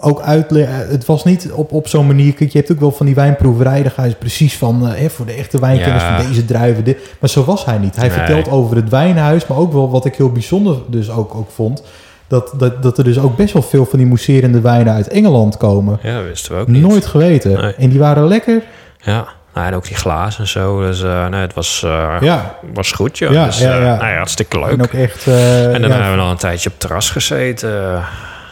ook 0.00 0.20
uitleg... 0.20 0.68
Het 0.70 1.04
was 1.04 1.24
niet 1.24 1.50
op, 1.52 1.72
op 1.72 1.88
zo'n 1.88 2.06
manier... 2.06 2.32
Kijk, 2.34 2.50
je 2.52 2.58
hebt 2.58 2.72
ook 2.72 2.80
wel 2.80 2.92
van 2.92 3.06
die 3.06 3.14
wijnproeverij. 3.14 3.82
Daar 3.82 3.90
ga 3.90 4.04
je 4.04 4.14
precies 4.14 4.56
van... 4.58 4.88
eh, 4.88 5.00
hè, 5.00 5.10
voor 5.10 5.26
de 5.26 5.32
echte 5.32 5.60
wijnkenners 5.60 6.02
Ja. 6.04 6.16
van 6.20 6.26
deze 6.26 6.44
druiven. 6.44 6.84
Dit. 6.84 6.98
Maar 7.20 7.30
zo 7.30 7.44
was 7.44 7.64
hij 7.64 7.78
niet. 7.78 7.96
Hij 7.96 8.08
Nee. 8.08 8.16
vertelt 8.16 8.48
over 8.50 8.76
het 8.76 8.88
wijnhuis. 8.88 9.46
Maar 9.46 9.58
ook 9.58 9.72
wel 9.72 9.90
wat 9.90 10.04
ik 10.04 10.14
heel 10.14 10.32
bijzonder 10.32 10.76
dus 10.86 11.10
ook, 11.10 11.34
ook 11.34 11.50
vond... 11.50 11.82
Dat, 12.26 12.54
dat, 12.58 12.82
dat 12.82 12.98
er 12.98 13.04
dus 13.04 13.18
ook 13.18 13.36
best 13.36 13.52
wel 13.52 13.62
veel 13.62 13.84
van 13.86 13.98
die 13.98 14.08
mousserende 14.08 14.60
wijnen 14.60 14.92
uit 14.92 15.08
Engeland 15.08 15.56
komen. 15.56 15.98
Ja, 16.02 16.14
dat 16.16 16.24
wisten 16.24 16.54
we 16.54 16.60
ook 16.60 16.68
niet. 16.68 16.82
Nooit 16.82 17.06
geweten. 17.06 17.60
Nee. 17.60 17.74
En 17.74 17.88
die 17.90 17.98
waren 17.98 18.26
lekker. 18.28 18.62
Ja. 19.00 19.26
Nou, 19.54 19.66
en 19.66 19.74
ook 19.74 19.86
die 19.86 19.96
glazen 19.96 20.40
en 20.40 20.48
zo. 20.48 20.80
Dus 20.80 21.02
eh, 21.02 21.26
nee, 21.28 21.40
het 21.40 21.54
was, 21.54 21.82
eh, 21.84 22.16
Ja. 22.20 22.54
was 22.74 22.92
goed, 22.92 23.18
joh. 23.18 23.32
Ja, 23.32 23.44
dus, 23.46 23.58
ja, 23.58 23.76
eh, 23.78 23.84
ja. 23.84 23.96
Nou 23.96 24.10
ja, 24.10 24.16
hartstikke 24.16 24.58
leuk. 24.58 24.70
En 24.70 24.82
ook 24.82 24.92
echt... 24.92 25.26
eh, 25.26 25.64
En 25.74 25.82
ja, 25.82 25.88
hebben 25.88 26.10
we 26.10 26.16
nog 26.16 26.30
een 26.30 26.36
tijdje 26.36 26.70
op 26.70 26.78
terras 26.78 27.10
gezeten. 27.10 28.02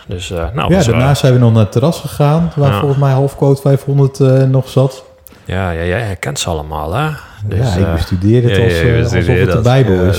Dus, 0.09 0.31
eh, 0.31 0.47
nou, 0.55 0.75
ja, 0.75 0.83
daarna 0.83 1.15
zijn 1.15 1.33
we 1.33 1.39
nog 1.39 1.53
naar 1.53 1.63
het 1.63 1.73
terras 1.73 2.01
gegaan. 2.01 2.53
Waar 2.57 2.79
volgens 2.79 3.01
mij 3.01 3.13
halfquote 3.13 3.61
500 3.61 4.21
eh, 4.21 4.43
nog 4.43 4.69
zat. 4.69 5.05
ja, 5.45 5.71
ja, 5.71 5.85
jij 5.85 6.01
herkent 6.01 6.39
ze 6.39 6.49
allemaal, 6.49 6.95
hè? 6.95 7.09
Dus, 7.45 7.59
ja, 7.59 7.81
ik 7.81 7.87
eh, 7.87 7.93
bestudeer 7.93 8.43
het 8.43 8.65
als, 8.65 8.81
ja, 8.81 8.99
alsof 8.99 9.27
het 9.27 9.53
de. 9.53 9.61
Bijbel 9.63 9.95
Ja, 9.95 10.13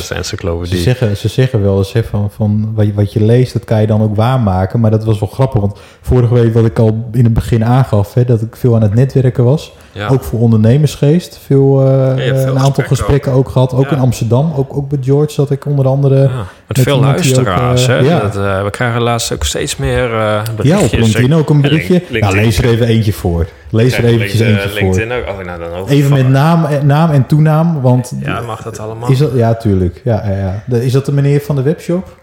is. 0.62 0.70
Ze 0.70 0.78
zeggen, 0.78 1.18
ze 1.18 1.28
zeggen 1.28 1.62
wel 1.62 1.78
eens 1.78 1.94
hè, 1.94 2.04
van, 2.04 2.32
van 2.32 2.72
wat, 2.76 2.86
je, 2.86 2.94
wat 2.94 3.14
je 3.14 3.24
leest, 3.24 3.54
dat 3.54 3.64
kan 3.64 3.82
je 3.82 3.88
dan 3.88 4.02
ook 4.02 4.16
waarmaken. 4.16 4.80
Maar 4.80 4.92
dat 4.92 5.04
was 5.04 5.20
wel 5.20 5.30
grappig, 5.30 5.62
want 5.62 5.80
vorige 6.02 6.34
week 6.34 6.54
wat 6.54 6.66
ik 6.66 6.80
al 6.80 7.10
in 7.12 7.24
het 7.24 7.34
begin 7.34 7.66
aangaf, 7.66 8.14
hè, 8.14 8.26
dat 8.26 8.42
ik 8.42 8.56
veel 8.56 8.76
aan 8.76 8.82
het 8.82 8.94
netwerken 8.94 9.44
was. 9.44 9.74
Ja. 9.92 10.08
Ook 10.08 10.24
voor 10.24 10.40
ondernemersgeest. 10.40 11.40
Veel, 11.46 11.82
eh, 11.82 12.16
veel 12.16 12.36
een 12.36 12.48
aantal 12.48 12.54
gesprekken 12.54 12.88
gesprekken 12.88 13.32
ook, 13.32 13.50
gehad. 13.50 13.74
Ook 13.74 13.90
Ja. 13.90 13.92
in 13.96 14.00
Amsterdam, 14.00 14.54
ook, 14.56 14.76
ook 14.78 14.90
bij 14.90 14.98
George, 15.02 15.36
dat 15.36 15.52
ik 15.52 15.66
onder 15.66 15.88
andere... 15.88 16.16
Ja, 16.16 16.28
Met 16.28 16.38
met 16.68 16.80
veel 16.80 16.96
die 16.98 17.06
ook, 17.06 17.12
luisteraars. 17.12 17.88
eh, 17.88 17.96
hè? 17.96 18.02
ja. 18.02 18.20
Dat, 18.20 18.36
eh, 18.36 18.64
we 18.64 18.70
krijgen 18.70 19.02
laatst 19.02 19.34
ook 19.34 19.44
steeds 19.44 19.76
meer 19.76 20.04
eh 20.14 20.20
Ja, 20.20 20.40
op 20.50 20.56
berichtjes. 20.58 20.92
LinkedIn 21.00 21.34
ook 21.36 21.50
een 21.50 21.62
berichtje. 21.62 22.02
LinkedIn. 22.10 22.42
lees 22.42 22.58
er 22.58 22.66
even 22.66 22.88
eentje 22.88 23.14
voor. 23.14 23.48
Lees 23.70 23.98
er 23.98 24.04
eventjes 24.06 24.40
eh, 24.40 24.48
eentje 24.50 24.70
voor. 24.70 24.80
LinkedIn 24.80 25.12
ook. 25.12 25.28
Oh, 25.28 25.46
nou, 25.46 25.60
dan 25.60 25.88
Even 25.88 26.14
met 26.14 26.28
naam, 26.30 26.66
eh, 26.66 26.82
naam 26.82 27.12
en 27.12 27.26
toenaam, 27.26 27.82
want... 27.82 28.14
Ja, 28.20 28.42
mag 28.42 28.62
dat 28.62 28.80
allemaal? 28.80 29.10
Is 29.10 29.18
dat, 29.18 29.32
ja, 29.36 29.54
tuurlijk. 29.56 30.02
Ja, 30.04 30.24
ja, 30.70 30.76
is 30.78 30.92
dat 30.92 31.06
de 31.06 31.12
meneer 31.12 31.42
van 31.42 31.56
de 31.56 31.62
webshop? 31.62 32.18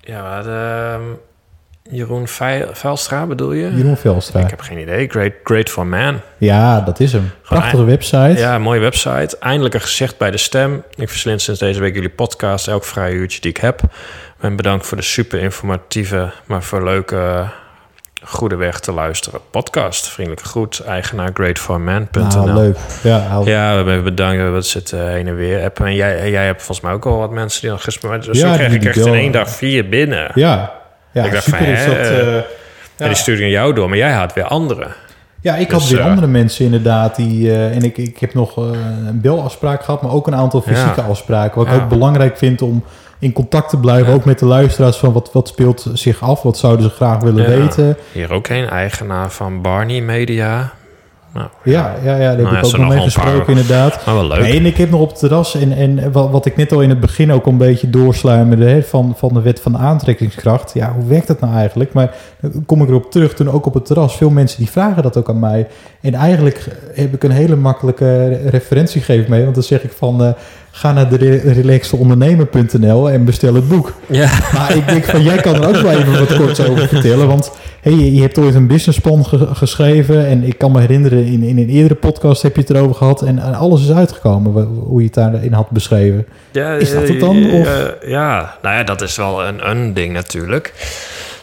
Ja, 0.00 0.42
de, 0.42 0.48
ehm, 0.50 1.00
Jeroen 1.90 2.26
Velstra 2.72 3.26
bedoel 3.26 3.52
je? 3.52 3.74
Jeroen 3.74 3.96
Velstra. 3.96 4.40
Ik 4.40 4.50
heb 4.50 4.60
geen 4.60 4.78
idee. 4.78 5.08
Great, 5.08 5.32
great 5.44 5.70
for 5.70 5.86
Man. 5.86 6.20
Ja, 6.38 6.80
dat 6.80 7.00
is 7.00 7.12
hem. 7.12 7.30
Prachtige 7.42 7.84
website. 7.84 8.34
Ja, 8.38 8.58
mooie 8.58 8.80
website. 8.80 9.36
Eindelijk 9.40 9.74
een 9.74 9.80
gezicht 9.80 10.18
bij 10.18 10.30
de 10.30 10.36
stem. 10.36 10.82
Ik 10.94 11.08
verslind 11.08 11.42
sinds 11.42 11.60
deze 11.60 11.80
week 11.80 11.94
jullie 11.94 12.08
podcast. 12.10 12.68
Elk 12.68 12.84
vrije 12.84 13.14
uurtje 13.14 13.40
die 13.40 13.50
ik 13.50 13.56
heb. 13.56 13.80
En 14.40 14.56
bedankt 14.56 14.86
voor 14.86 14.96
de 14.96 15.02
super 15.02 15.40
informatieve, 15.40 16.30
maar 16.46 16.62
voor 16.62 16.84
leuke, 16.84 17.44
goede 18.24 18.56
weg 18.56 18.80
te 18.80 18.92
luisteren 18.92 19.40
podcast. 19.50 20.08
Vriendelijke 20.08 20.48
groet, 20.48 20.80
eigenaar 20.80 21.30
greatforman.nl. 21.34 22.22
nou, 22.28 22.52
leuk. 22.52 22.76
Ja, 23.02 23.16
Ja, 23.44 23.70
we 23.70 23.90
hebben 23.90 24.04
bedankt. 24.04 24.52
We 24.52 24.60
zitten 24.60 25.08
heen 25.10 25.26
en 25.28 25.36
weer 25.36 25.64
appen. 25.64 25.86
En 25.86 25.94
jij, 25.94 26.30
jij 26.30 26.44
hebt 26.46 26.62
volgens 26.62 26.80
mij 26.86 26.92
ook 26.92 27.06
al 27.06 27.18
wat 27.18 27.30
mensen 27.30 27.60
die 27.60 27.70
nog 27.70 27.82
gisteren... 27.84 28.20
Dus 28.20 28.40
Ja, 28.40 28.52
zo 28.56 28.66
die- 28.68 28.76
ik 28.76 28.84
echt 28.84 28.96
in 28.96 29.14
één 29.14 29.32
dag 29.32 29.48
vier 29.50 29.88
binnen. 29.88 30.30
ja. 30.34 30.80
Ja 31.12 31.24
Ik 31.24 31.32
dacht 31.32 31.44
super 31.44 31.58
van, 31.58 31.68
is 31.68 31.84
dat... 31.84 31.94
eh, 31.94 32.36
eh, 32.36 32.42
En 32.96 33.06
die 33.08 33.16
stuurde 33.16 33.48
jou 33.48 33.74
door, 33.74 33.88
maar 33.88 33.98
jij 33.98 34.12
had 34.12 34.32
weer 34.34 34.44
andere. 34.44 34.86
Ja, 35.40 35.54
ik 35.56 35.68
Dus, 35.70 35.78
had 35.80 35.88
weer 35.90 36.00
eh, 36.00 36.06
andere 36.06 36.26
mensen 36.26 36.64
inderdaad. 36.64 37.16
Die, 37.16 37.50
eh, 37.52 37.76
en 37.76 37.82
ik, 37.82 37.98
ik 37.98 38.18
heb 38.18 38.34
nog 38.34 38.58
eh, 38.58 38.64
een 39.06 39.20
belafspraak 39.20 39.84
gehad, 39.84 40.02
maar 40.02 40.10
ook 40.12 40.26
een 40.26 40.34
aantal 40.34 40.60
fysieke 40.60 41.00
Ja. 41.00 41.06
afspraken. 41.06 41.64
Wat 41.64 41.74
ik 41.74 41.80
ook 41.82 41.88
belangrijk 41.88 42.36
vind 42.38 42.62
om 42.62 42.84
in 43.18 43.32
contact 43.32 43.68
te 43.68 43.76
blijven. 43.78 44.12
Ook 44.12 44.24
met 44.24 44.38
de 44.38 44.44
luisteraars 44.46 44.96
van 44.96 45.12
wat, 45.12 45.30
wat 45.32 45.48
speelt 45.48 45.86
zich 45.92 46.22
af. 46.22 46.42
Wat 46.42 46.58
zouden 46.58 46.84
ze 46.90 46.94
graag 46.96 47.20
willen 47.20 47.46
weten. 47.58 47.96
Hier 48.12 48.32
ook 48.32 48.48
een 48.48 48.68
eigenaar 48.68 49.30
van 49.30 49.62
Barney 49.62 50.00
Media. 50.00 50.72
Nou, 51.34 51.46
Ja, 51.64 51.94
ja, 52.04 52.16
ja 52.16 52.18
daar 52.18 52.28
heb 52.28 52.38
Nou 52.40 52.52
ja, 52.54 52.58
ik 52.60 52.64
ook 52.66 52.76
nog 52.76 52.88
mee 52.88 52.96
paar- 52.96 53.04
gesproken 53.06 53.48
inderdaad. 53.48 54.06
maar 54.06 54.14
wel 54.14 54.26
leuk. 54.26 54.40
Nee, 54.40 54.58
en 54.58 54.66
ik 54.66 54.76
heb 54.76 54.90
nog 54.90 55.00
op 55.00 55.08
het 55.10 55.18
terras, 55.18 55.54
en, 55.54 55.72
en 55.72 56.12
wat, 56.12 56.30
wat 56.30 56.46
ik 56.46 56.56
net 56.56 56.72
al 56.72 56.80
in 56.80 56.88
het 56.88 57.00
begin 57.00 57.32
ook 57.32 57.46
een 57.46 57.56
beetje 57.56 57.90
doorsluimerde 57.90 58.64
hè, 58.64 58.82
van, 58.82 59.14
van 59.16 59.34
de 59.34 59.40
wet 59.40 59.60
van 59.60 59.72
de 59.72 59.78
aantrekkingskracht. 59.78 60.70
Ja, 60.74 60.92
hoe 60.98 61.06
werkt 61.08 61.26
dat 61.26 61.40
nou 61.40 61.54
eigenlijk? 61.54 61.92
Maar 61.92 62.14
dan 62.40 62.62
kom 62.66 62.82
ik 62.82 62.88
erop 62.88 63.10
terug, 63.10 63.34
toen 63.34 63.50
ook 63.50 63.66
op 63.66 63.74
het 63.74 63.86
terras, 63.86 64.16
veel 64.16 64.30
mensen 64.30 64.58
die 64.58 64.70
vragen 64.70 65.02
dat 65.02 65.16
ook 65.16 65.28
aan 65.28 65.38
mij. 65.38 65.66
En 66.00 66.14
eigenlijk 66.14 66.66
heb 66.94 67.14
ik 67.14 67.22
een 67.24 67.30
hele 67.30 67.56
makkelijke 67.56 68.26
referentie 68.48 69.00
gegeven 69.02 69.30
mee, 69.30 69.42
want 69.42 69.54
dan 69.54 69.64
zeg 69.64 69.82
ik 69.82 69.92
van, 69.92 70.22
eh, 70.24 70.30
ga 70.70 70.92
naar 70.92 71.08
de 71.08 71.16
re- 71.16 71.52
relaxedondernemer.nl 71.52 73.10
en 73.10 73.24
bestel 73.24 73.54
het 73.54 73.68
boek. 73.68 73.92
Ja, 74.06 74.30
Maar 74.52 74.76
ik 74.76 74.88
denk 74.88 75.04
van, 75.04 75.22
jij 75.22 75.36
kan 75.36 75.54
er 75.54 75.68
ook 75.68 75.76
wel 75.76 75.90
even 75.92 76.18
wat 76.18 76.36
korts 76.36 76.60
over 76.66 76.88
vertellen. 76.88 77.28
Want 77.28 77.52
hey, 77.82 77.92
je, 77.92 78.20
hebt 78.20 78.38
ooit 78.38 78.54
een 78.54 78.66
businessplan 78.66 79.24
ge- 79.24 79.54
geschreven. 79.54 80.26
En 80.26 80.42
ik 80.42 80.58
kan 80.58 80.72
me 80.72 80.80
herinneren, 80.80 81.24
in, 81.24 81.42
in 81.42 81.58
een 81.58 81.68
eerdere 81.68 81.94
podcast 81.94 82.42
heb 82.42 82.54
je 82.54 82.60
het 82.60 82.70
erover 82.70 82.94
gehad. 82.94 83.22
En, 83.22 83.38
alles 83.38 83.82
is 83.82 83.92
uitgekomen, 83.92 84.64
hoe 84.64 84.98
je 85.00 85.04
het 85.06 85.14
daarin 85.14 85.52
had 85.52 85.70
beschreven. 85.70 86.26
ja 86.50 86.74
Is 86.74 86.92
dat 86.92 87.02
het 87.02 87.10
eh, 87.10 87.20
dan, 87.20 87.36
eh, 87.36 87.54
of? 87.54 87.96
ja, 88.06 88.58
nou 88.62 88.76
ja, 88.76 88.84
dat 88.84 89.02
is 89.02 89.16
wel 89.16 89.44
een, 89.44 89.70
een 89.70 89.94
ding 89.94 90.12
natuurlijk. 90.12 90.72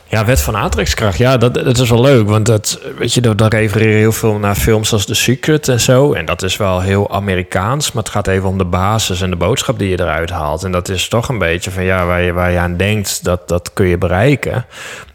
Ja, 0.10 0.26
wet 0.26 0.42
van 0.42 0.56
aantrekkingskracht. 0.56 1.18
Ja, 1.18 1.38
dat, 1.38 1.54
dat 1.54 1.78
is 1.78 1.90
wel 1.90 2.02
leuk. 2.02 2.30
Want 2.30 2.46
dat, 2.46 2.80
weet 2.98 3.14
je, 3.14 3.22
dan 3.22 3.48
refereer 3.48 3.90
je 3.90 3.98
heel 3.98 4.12
veel 4.12 4.38
naar 4.38 4.56
films 4.56 4.94
als 4.94 5.06
The 5.06 5.14
Secret 5.14 5.68
en 5.68 5.80
zo. 5.80 6.14
En 6.14 6.26
dat 6.26 6.44
is 6.44 6.58
wel 6.58 6.82
heel 6.82 7.12
Amerikaans. 7.12 7.92
Maar 7.92 8.04
het 8.04 8.12
gaat 8.12 8.28
even 8.28 8.50
om 8.50 8.58
de 8.58 8.66
basis 8.66 9.22
en 9.22 9.30
de 9.30 9.36
boodschap 9.36 9.80
die 9.80 9.90
je 9.90 10.00
eruit 10.00 10.30
haalt. 10.30 10.64
En 10.64 10.72
dat 10.72 10.90
is 10.90 11.08
toch 11.08 11.30
een 11.30 11.38
beetje 11.38 11.72
van 11.72 11.84
ja, 11.84 12.06
waar 12.06 12.22
je, 12.22 12.34
waar 12.34 12.52
je 12.52 12.58
aan 12.58 12.78
denkt, 12.78 13.24
dat, 13.24 13.48
dat 13.48 13.74
kun 13.74 13.86
je 13.86 13.98
bereiken. 13.98 14.66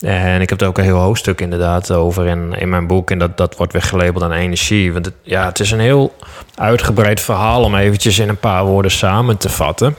En 0.01 0.41
ik 0.41 0.49
heb 0.51 0.61
er 0.61 0.67
ook 0.67 0.79
een 0.79 0.85
heel 0.85 0.99
hoofdstuk 0.99 1.41
inderdaad 1.41 1.91
over 1.91 2.27
in, 2.27 2.55
in 2.59 2.69
mijn 2.69 2.87
boek. 2.87 3.11
En 3.11 3.19
dat, 3.19 3.37
dat 3.37 3.57
wordt 3.57 3.73
weer 3.73 3.83
gelabeld 3.83 4.25
aan 4.25 4.33
energie. 4.33 4.93
Want 4.93 5.05
het, 5.05 5.15
ja, 5.23 5.47
het 5.47 5.61
is 5.61 5.71
een 5.71 5.81
heel 5.81 6.15
uitgebreid 6.55 7.21
verhaal 7.21 7.63
om 7.63 7.75
eventjes 7.75 8.19
in 8.19 8.29
een 8.29 8.37
paar 8.37 8.65
woorden 8.65 8.91
samen 8.91 9.37
te 9.37 9.49
vatten. 9.49 9.97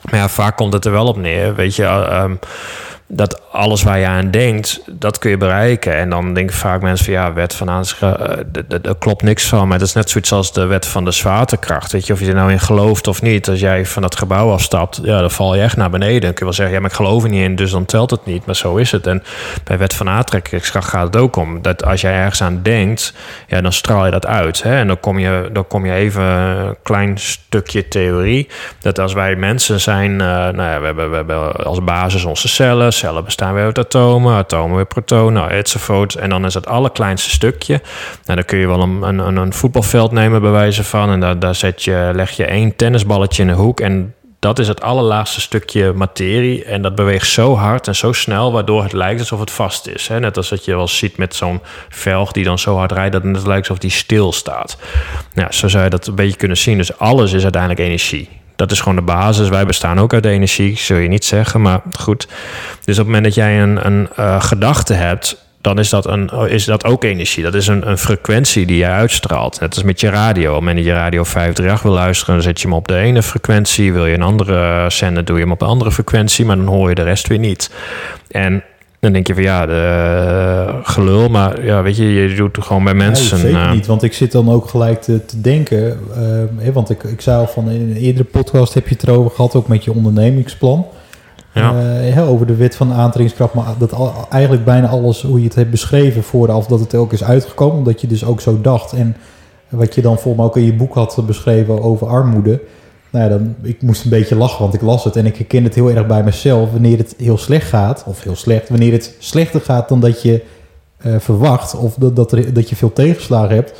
Maar 0.00 0.20
ja, 0.20 0.28
vaak 0.28 0.56
komt 0.56 0.72
het 0.72 0.84
er 0.84 0.92
wel 0.92 1.06
op 1.06 1.16
neer. 1.16 1.54
Weet 1.54 1.76
je, 1.76 1.82
uh, 1.82 2.24
dat 3.08 3.40
alles 3.52 3.82
waar 3.82 3.98
je 3.98 4.06
aan 4.06 4.30
denkt, 4.30 4.80
dat 4.86 5.18
kun 5.18 5.30
je 5.30 5.36
bereiken. 5.36 5.96
En 5.96 6.10
dan 6.10 6.34
denken 6.34 6.56
vaak 6.56 6.82
mensen 6.82 7.04
van 7.04 7.14
ja, 7.14 7.32
wet 7.32 7.54
van 7.54 7.70
aantrekkingskracht, 7.70 8.44
uh, 8.72 8.78
daar 8.82 8.96
klopt 8.98 9.22
niks 9.22 9.48
van. 9.48 9.68
Maar 9.68 9.78
dat 9.78 9.86
is 9.86 9.94
net 9.94 10.10
zoiets 10.10 10.32
als 10.32 10.52
de 10.52 10.64
wet 10.64 10.86
van 10.86 11.04
de 11.04 11.10
zwaartekracht. 11.10 11.92
Weet 11.92 12.06
je, 12.06 12.12
of 12.12 12.20
je 12.20 12.26
er 12.26 12.34
nou 12.34 12.52
in 12.52 12.60
gelooft 12.60 13.08
of 13.08 13.22
niet. 13.22 13.48
Als 13.48 13.60
jij 13.60 13.86
van 13.86 14.02
dat 14.02 14.16
gebouw 14.16 14.52
afstapt, 14.52 15.00
ja, 15.02 15.20
dan 15.20 15.30
val 15.30 15.54
je 15.54 15.62
echt 15.62 15.76
naar 15.76 15.90
beneden. 15.90 16.20
Dan 16.20 16.30
kun 16.30 16.38
je 16.38 16.44
wel 16.44 16.52
zeggen, 16.52 16.74
ja, 16.74 16.80
maar 16.80 16.90
ik 16.90 16.96
geloof 16.96 17.22
er 17.22 17.28
niet 17.28 17.42
in, 17.42 17.56
dus 17.56 17.70
dan 17.70 17.84
telt 17.84 18.10
het 18.10 18.26
niet. 18.26 18.46
Maar 18.46 18.56
zo 18.56 18.76
is 18.76 18.92
het. 18.92 19.06
En 19.06 19.22
bij 19.64 19.78
wet 19.78 19.94
van 19.94 20.08
aantrekkingskracht 20.08 20.88
gaat 20.88 21.06
het 21.06 21.16
ook 21.16 21.36
om. 21.36 21.62
Dat 21.62 21.84
als 21.84 22.00
jij 22.00 22.14
ergens 22.14 22.42
aan 22.42 22.60
denkt, 22.62 23.14
ja, 23.46 23.60
dan 23.60 23.72
straal 23.72 24.04
je 24.04 24.10
dat 24.10 24.26
uit. 24.26 24.62
Hè? 24.62 24.76
En 24.76 24.86
dan 24.86 25.00
kom 25.00 25.18
je, 25.18 25.48
dan 25.52 25.66
kom 25.66 25.86
je 25.86 25.92
even 25.92 26.22
een 26.22 26.76
klein 26.82 27.18
stukje 27.18 27.88
theorie. 27.88 28.48
Dat 28.80 28.98
als 28.98 29.12
wij 29.12 29.36
mensen 29.36 29.80
zijn, 29.80 30.10
uh, 30.10 30.18
nou 30.18 30.56
ja, 30.56 30.80
we 30.80 30.86
hebben, 30.86 31.10
we 31.10 31.16
hebben 31.16 31.52
als 31.64 31.84
basis 31.84 32.24
onze 32.24 32.48
cellen 32.48 32.92
cellen 32.96 33.24
bestaan 33.24 33.54
weer 33.54 33.64
uit 33.64 33.78
atomen, 33.78 34.34
atomen 34.34 34.76
weer 34.76 34.86
protonen, 34.86 35.50
enzovoort. 35.50 36.14
En 36.14 36.30
dan 36.30 36.44
is 36.44 36.54
het 36.54 36.66
allerkleinste 36.66 37.30
stukje. 37.30 37.80
Nou, 38.24 38.38
dan 38.38 38.44
kun 38.44 38.58
je 38.58 38.66
wel 38.66 38.80
een, 38.80 39.02
een, 39.02 39.36
een 39.36 39.52
voetbalveld 39.52 40.12
nemen 40.12 40.40
bij 40.40 40.50
wijze 40.50 40.84
van. 40.84 41.10
En 41.10 41.20
daar, 41.20 41.38
daar 41.38 41.54
zet 41.54 41.82
je, 41.82 42.10
leg 42.14 42.30
je 42.30 42.44
één 42.44 42.76
tennisballetje 42.76 43.42
in 43.42 43.48
een 43.48 43.54
hoek. 43.54 43.80
En 43.80 44.14
dat 44.38 44.58
is 44.58 44.68
het 44.68 44.82
allerlaagste 44.82 45.40
stukje 45.40 45.92
materie. 45.92 46.64
En 46.64 46.82
dat 46.82 46.94
beweegt 46.94 47.28
zo 47.28 47.54
hard 47.54 47.86
en 47.86 47.94
zo 47.94 48.12
snel, 48.12 48.52
waardoor 48.52 48.82
het 48.82 48.92
lijkt 48.92 49.20
alsof 49.20 49.40
het 49.40 49.50
vast 49.50 49.86
is. 49.86 50.08
Net 50.08 50.36
als 50.36 50.48
dat 50.48 50.64
je 50.64 50.74
wel 50.76 50.88
ziet 50.88 51.16
met 51.16 51.34
zo'n 51.34 51.60
velg 51.88 52.32
die 52.32 52.44
dan 52.44 52.58
zo 52.58 52.76
hard 52.76 52.92
rijdt 52.92 53.12
dat 53.12 53.22
het 53.22 53.46
lijkt 53.46 53.68
alsof 53.68 53.78
die 53.78 53.90
stil 53.90 54.32
staat. 54.32 54.76
Nou, 55.34 55.52
zo 55.52 55.68
zou 55.68 55.84
je 55.84 55.90
dat 55.90 56.06
een 56.06 56.14
beetje 56.14 56.36
kunnen 56.36 56.56
zien. 56.56 56.76
Dus 56.76 56.98
alles 56.98 57.32
is 57.32 57.42
uiteindelijk 57.42 57.80
energie. 57.80 58.28
Dat 58.56 58.70
is 58.70 58.80
gewoon 58.80 58.96
de 58.96 59.02
basis. 59.02 59.48
Wij 59.48 59.66
bestaan 59.66 60.00
ook 60.00 60.14
uit 60.14 60.24
energie, 60.24 60.76
zul 60.76 60.96
je 60.96 61.08
niet 61.08 61.24
zeggen, 61.24 61.60
maar 61.60 61.80
goed. 61.98 62.28
Dus 62.84 62.98
op 62.98 63.04
het 63.04 63.06
moment 63.06 63.24
dat 63.24 63.34
jij 63.34 63.62
een, 63.62 63.86
een 63.86 64.08
uh, 64.18 64.40
gedachte 64.40 64.94
hebt, 64.94 65.44
dan 65.60 65.78
is 65.78 65.88
dat, 65.88 66.06
een, 66.06 66.30
is 66.48 66.64
dat 66.64 66.84
ook 66.84 67.04
energie. 67.04 67.42
Dat 67.42 67.54
is 67.54 67.66
een, 67.66 67.88
een 67.88 67.98
frequentie 67.98 68.66
die 68.66 68.76
jij 68.76 68.90
uitstraalt. 68.90 69.60
Net 69.60 69.74
als 69.74 69.84
met 69.84 70.00
je 70.00 70.08
radio. 70.08 70.48
Op 70.48 70.54
het 70.54 70.64
moment 70.64 70.76
dat 70.76 70.86
je 70.86 71.00
radio 71.00 71.24
538 71.24 71.82
wil 71.82 71.92
luisteren, 71.92 72.42
zet 72.42 72.60
je 72.60 72.66
hem 72.66 72.76
op 72.76 72.88
de 72.88 72.96
ene 72.96 73.22
frequentie. 73.22 73.92
Wil 73.92 74.06
je 74.06 74.14
een 74.14 74.22
andere 74.22 74.90
zenden, 74.90 75.24
doe 75.24 75.36
je 75.36 75.42
hem 75.42 75.52
op 75.52 75.62
een 75.62 75.68
andere 75.68 75.92
frequentie, 75.92 76.44
maar 76.44 76.56
dan 76.56 76.66
hoor 76.66 76.88
je 76.88 76.94
de 76.94 77.02
rest 77.02 77.26
weer 77.26 77.38
niet. 77.38 77.70
En 78.28 78.62
dan 79.00 79.12
denk 79.12 79.26
je 79.26 79.34
van 79.34 79.42
ja, 79.42 79.66
de, 79.66 80.80
gelul, 80.82 81.28
maar 81.28 81.64
ja, 81.64 81.82
weet 81.82 81.96
je, 81.96 82.12
je 82.12 82.34
doet 82.34 82.56
het 82.56 82.64
gewoon 82.64 82.84
bij 82.84 82.94
mensen. 82.94 83.42
Nee, 83.42 83.52
zeker 83.52 83.70
niet, 83.70 83.86
want 83.86 84.02
ik 84.02 84.12
zit 84.12 84.32
dan 84.32 84.50
ook 84.50 84.68
gelijk 84.68 85.02
te, 85.02 85.24
te 85.24 85.40
denken, 85.40 85.98
uh, 86.58 86.68
want 86.72 86.90
ik, 86.90 87.02
ik 87.02 87.20
zei 87.20 87.38
al 87.38 87.46
van 87.46 87.70
in 87.70 87.80
een 87.80 87.96
eerdere 87.96 88.24
podcast 88.24 88.74
heb 88.74 88.88
je 88.88 88.94
het 88.94 89.08
erover 89.08 89.30
gehad, 89.30 89.54
ook 89.54 89.68
met 89.68 89.84
je 89.84 89.92
ondernemingsplan. 89.92 90.86
Ja. 91.52 91.74
Uh, 92.16 92.30
over 92.30 92.46
de 92.46 92.54
wet 92.54 92.76
van 92.76 92.92
aantrekkingskracht, 92.92 93.54
maar 93.54 93.74
dat 93.78 93.92
al, 93.92 94.12
eigenlijk 94.30 94.64
bijna 94.64 94.88
alles 94.88 95.22
hoe 95.22 95.38
je 95.38 95.44
het 95.44 95.54
hebt 95.54 95.70
beschreven 95.70 96.22
vooraf 96.22 96.66
dat 96.66 96.80
het 96.80 96.94
ook 96.94 97.12
is 97.12 97.24
uitgekomen, 97.24 97.76
omdat 97.76 98.00
je 98.00 98.06
dus 98.06 98.24
ook 98.24 98.40
zo 98.40 98.60
dacht. 98.60 98.92
En 98.92 99.16
wat 99.68 99.94
je 99.94 100.02
dan 100.02 100.18
volgens 100.18 100.36
mij 100.36 100.44
ook 100.44 100.56
in 100.56 100.64
je 100.64 100.74
boek 100.74 100.94
had 100.94 101.22
beschreven 101.26 101.82
over 101.82 102.06
armoede, 102.06 102.60
nou 103.10 103.24
ja, 103.24 103.30
dan, 103.30 103.54
ik 103.62 103.82
moest 103.82 104.04
een 104.04 104.10
beetje 104.10 104.36
lachen, 104.36 104.60
want 104.60 104.74
ik 104.74 104.80
las 104.80 105.04
het 105.04 105.16
en 105.16 105.26
ik 105.26 105.36
herken 105.36 105.64
het 105.64 105.74
heel 105.74 105.90
erg 105.90 106.06
bij 106.06 106.22
mezelf. 106.22 106.72
Wanneer 106.72 106.98
het 106.98 107.14
heel 107.18 107.38
slecht 107.38 107.68
gaat, 107.68 108.04
of 108.06 108.22
heel 108.22 108.36
slecht, 108.36 108.68
wanneer 108.68 108.92
het 108.92 109.14
slechter 109.18 109.60
gaat 109.60 109.88
dan 109.88 110.00
dat 110.00 110.22
je 110.22 110.42
uh, 111.06 111.14
verwacht, 111.18 111.76
of 111.76 111.94
dat, 111.94 112.16
dat, 112.16 112.32
er, 112.32 112.52
dat 112.52 112.68
je 112.68 112.76
veel 112.76 112.92
tegenslagen 112.92 113.54
hebt, 113.54 113.72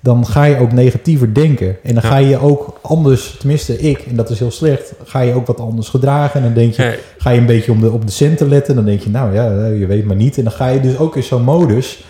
dan 0.00 0.26
ga 0.26 0.44
je 0.44 0.56
ook 0.56 0.72
negatiever 0.72 1.34
denken. 1.34 1.76
En 1.82 1.94
dan 1.94 2.02
ja. 2.02 2.08
ga 2.08 2.16
je 2.16 2.38
ook 2.38 2.78
anders, 2.82 3.36
tenminste 3.38 3.78
ik, 3.78 3.98
en 3.98 4.16
dat 4.16 4.30
is 4.30 4.38
heel 4.38 4.50
slecht, 4.50 4.92
ga 5.04 5.20
je 5.20 5.32
ook 5.32 5.46
wat 5.46 5.60
anders 5.60 5.88
gedragen. 5.88 6.40
En 6.40 6.46
dan 6.46 6.54
denk 6.54 6.74
je, 6.74 6.98
ga 7.18 7.30
je 7.30 7.40
een 7.40 7.46
beetje 7.46 7.72
om 7.72 7.80
de, 7.80 7.92
op 7.92 8.06
de 8.06 8.12
centen 8.12 8.48
letten. 8.48 8.74
Dan 8.74 8.84
denk 8.84 9.00
je, 9.00 9.10
nou 9.10 9.34
ja, 9.34 9.66
je 9.66 9.86
weet 9.86 10.04
maar 10.04 10.16
niet. 10.16 10.38
En 10.38 10.44
dan 10.44 10.52
ga 10.52 10.68
je 10.68 10.80
dus 10.80 10.98
ook 10.98 11.16
in 11.16 11.22
zo'n 11.22 11.42
modus 11.42 12.04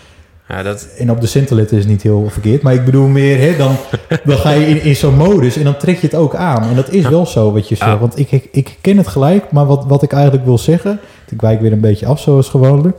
ja, 0.47 0.63
dat... 0.63 0.87
En 0.97 1.11
op 1.11 1.21
de 1.21 1.27
centen 1.27 1.69
is 1.69 1.85
niet 1.85 2.01
heel 2.01 2.29
verkeerd. 2.29 2.61
Maar 2.61 2.73
ik 2.73 2.85
bedoel 2.85 3.07
meer, 3.07 3.39
hè, 3.39 3.57
dan, 3.57 3.75
dan 4.25 4.37
ga 4.37 4.51
je 4.51 4.65
in, 4.65 4.81
in 4.81 4.95
zo'n 4.95 5.15
modus 5.15 5.57
en 5.57 5.63
dan 5.63 5.77
trek 5.77 5.97
je 5.97 6.07
het 6.07 6.15
ook 6.15 6.35
aan. 6.35 6.63
En 6.63 6.75
dat 6.75 6.89
is 6.89 7.07
wel 7.07 7.25
zo 7.25 7.51
wat 7.51 7.69
je 7.69 7.75
zegt. 7.75 7.99
Want 7.99 8.19
ik, 8.19 8.31
ik, 8.31 8.47
ik 8.51 8.77
ken 8.81 8.97
het 8.97 9.07
gelijk, 9.07 9.51
maar 9.51 9.65
wat, 9.65 9.85
wat 9.87 10.03
ik 10.03 10.11
eigenlijk 10.11 10.45
wil 10.45 10.57
zeggen... 10.57 10.99
Ik 11.29 11.41
wijk 11.41 11.61
weer 11.61 11.71
een 11.71 11.79
beetje 11.79 12.05
af 12.05 12.19
zoals 12.19 12.49
gewoonlijk. 12.49 12.97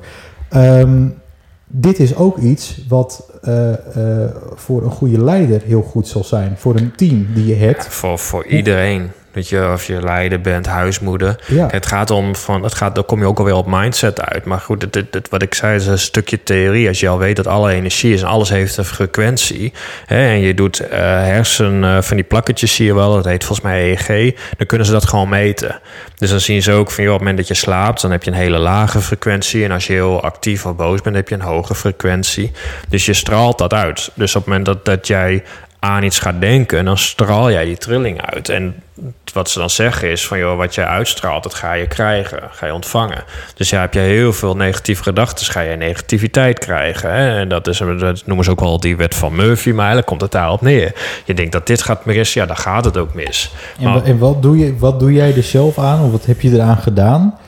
Um, 0.55 1.15
dit 1.67 1.99
is 1.99 2.17
ook 2.17 2.39
iets 2.39 2.81
wat 2.89 3.31
uh, 3.45 3.69
uh, 3.69 3.75
voor 4.55 4.83
een 4.83 4.91
goede 4.91 5.25
leider 5.25 5.63
heel 5.65 5.83
goed 5.83 6.09
zal 6.09 6.25
zijn. 6.25 6.55
Voor 6.57 6.77
een 6.77 6.93
team 6.97 7.27
die 7.35 7.47
je 7.47 7.55
hebt. 7.55 7.85
Ja, 7.85 7.91
voor, 7.91 8.19
voor 8.19 8.47
iedereen. 8.47 9.11
Weet 9.37 9.49
je, 9.49 9.71
of 9.73 9.87
je 9.87 10.03
leider 10.03 10.41
bent, 10.41 10.67
huismoeder. 10.67 11.37
Ja. 11.47 11.69
Het 11.71 11.87
gaat 11.87 12.11
om 12.11 12.37
van, 12.37 12.63
het 12.63 12.75
gaat, 12.75 12.95
dan 12.95 13.05
kom 13.05 13.19
je 13.19 13.27
ook 13.27 13.39
alweer 13.39 13.55
op 13.55 13.67
mindset 13.69 14.21
uit. 14.21 14.45
Maar 14.45 14.61
goed, 14.61 14.83
het, 14.83 14.95
het, 15.11 15.29
wat 15.29 15.43
ik 15.43 15.55
zei 15.55 15.75
is 15.75 15.87
een 15.87 15.99
stukje 15.99 16.43
theorie. 16.43 16.89
Als 16.89 17.01
je 17.01 17.09
al 17.09 17.19
weet 17.19 17.37
dat 17.37 17.47
alle 17.47 17.73
energie 17.73 18.15
is 18.15 18.21
en 18.21 18.29
alles 18.29 18.49
heeft 18.49 18.77
een 18.77 18.85
frequentie. 18.85 19.73
Hè, 20.07 20.29
en 20.29 20.41
je 20.41 20.55
doet 20.55 20.83
uh, 20.83 20.89
hersen 20.99 21.83
uh, 21.83 22.03
van 22.03 22.17
die 22.17 22.25
plakketjes, 22.25 22.75
zie 22.75 22.87
je 22.87 22.95
wel. 22.95 23.15
Dat 23.15 23.25
heet 23.25 23.45
volgens 23.45 23.67
mij 23.67 23.91
EEG. 23.91 24.35
Dan 24.57 24.67
kunnen 24.67 24.87
ze 24.87 24.93
dat 24.93 25.07
gewoon 25.07 25.29
meten. 25.29 25.81
Dus 26.19 26.31
dan 26.31 26.41
zien 26.41 26.63
ze 26.63 26.73
ook 26.73 26.91
van, 26.91 27.05
joh, 27.05 27.13
op 27.13 27.19
het 27.19 27.29
moment 27.29 27.49
dat 27.49 27.57
je 27.57 27.65
slaapt, 27.65 28.01
dan 28.01 28.11
heb 28.11 28.23
je 28.23 28.31
een 28.31 28.37
hele 28.37 28.59
lage 28.59 29.01
frequentie. 29.01 29.65
En 29.65 29.71
als 29.71 29.87
je 29.87 29.93
heel 29.93 30.23
actief 30.23 30.67
of 30.67 30.77
boos 30.77 31.01
bent, 31.01 31.17
heb 31.17 31.29
je 31.29 31.35
een 31.35 31.41
hoge 31.41 31.75
frequentie. 31.75 32.53
Dus 32.89 33.07
je 33.07 33.13
straalt 33.13 33.59
dat 33.59 33.75
uit. 33.75 34.11
Dus 34.15 34.37
op 34.37 34.45
het 34.45 34.51
moment 34.51 34.67
dat, 34.67 34.85
dat 34.85 35.07
jij 35.07 35.43
aan 35.87 36.03
iets 36.03 36.19
gaat 36.19 36.41
denken, 36.41 36.85
dan 36.85 36.99
straal 36.99 37.51
jij 37.51 37.65
die 37.65 37.77
trilling 37.77 38.23
uit. 38.23 38.49
En 38.49 38.75
wat 39.33 39.51
ze 39.51 39.59
dan 39.59 39.71
zeggen 39.71 40.11
is 40.11 40.27
van 40.27 40.39
joh, 40.39 40.57
wat 40.57 40.75
jij 40.75 40.85
uitstraalt, 40.85 41.43
dat 41.43 41.55
ga 41.55 41.73
je 41.73 41.87
krijgen, 41.87 42.39
ga 42.51 42.67
je 42.67 42.75
ontvangen. 42.75 43.25
Dus 43.55 43.71
ja, 43.71 43.81
heb 43.81 43.95
je 43.95 44.01
heel 44.01 44.33
veel 44.33 44.57
negatieve 44.57 45.03
gedachten, 45.03 45.47
ga 45.47 45.61
je 45.61 45.77
negativiteit 45.77 46.59
krijgen. 46.59 47.15
Hè? 47.15 47.39
En 47.39 47.49
dat, 47.49 47.67
is, 47.67 47.79
dat 47.79 48.27
noemen 48.27 48.45
ze 48.45 48.51
ook 48.51 48.61
wel 48.61 48.81
die 48.81 48.97
wet 48.97 49.15
van 49.15 49.35
Murphy, 49.35 49.69
maar 49.69 49.79
eigenlijk 49.79 50.07
komt 50.07 50.21
het 50.21 50.33
daarop 50.33 50.61
neer. 50.61 50.95
Je 51.25 51.35
denkt 51.35 51.53
dat 51.53 51.67
dit 51.67 51.83
gaat 51.83 52.05
mis, 52.05 52.33
ja, 52.33 52.47
dan 52.47 52.57
gaat 52.57 52.85
het 52.85 52.97
ook 52.97 53.15
mis. 53.15 53.53
En, 54.05 54.19
wat, 54.19 54.43
doe 54.43 54.59
je, 54.59 54.77
wat 54.79 55.01
doe 55.01 55.13
jij 55.13 55.37
er 55.37 55.43
zelf 55.43 55.79
aan, 55.79 56.05
of 56.05 56.11
wat 56.11 56.27
heb 56.27 56.41
je 56.41 56.51
eraan 56.51 56.79
gedaan, 56.79 57.39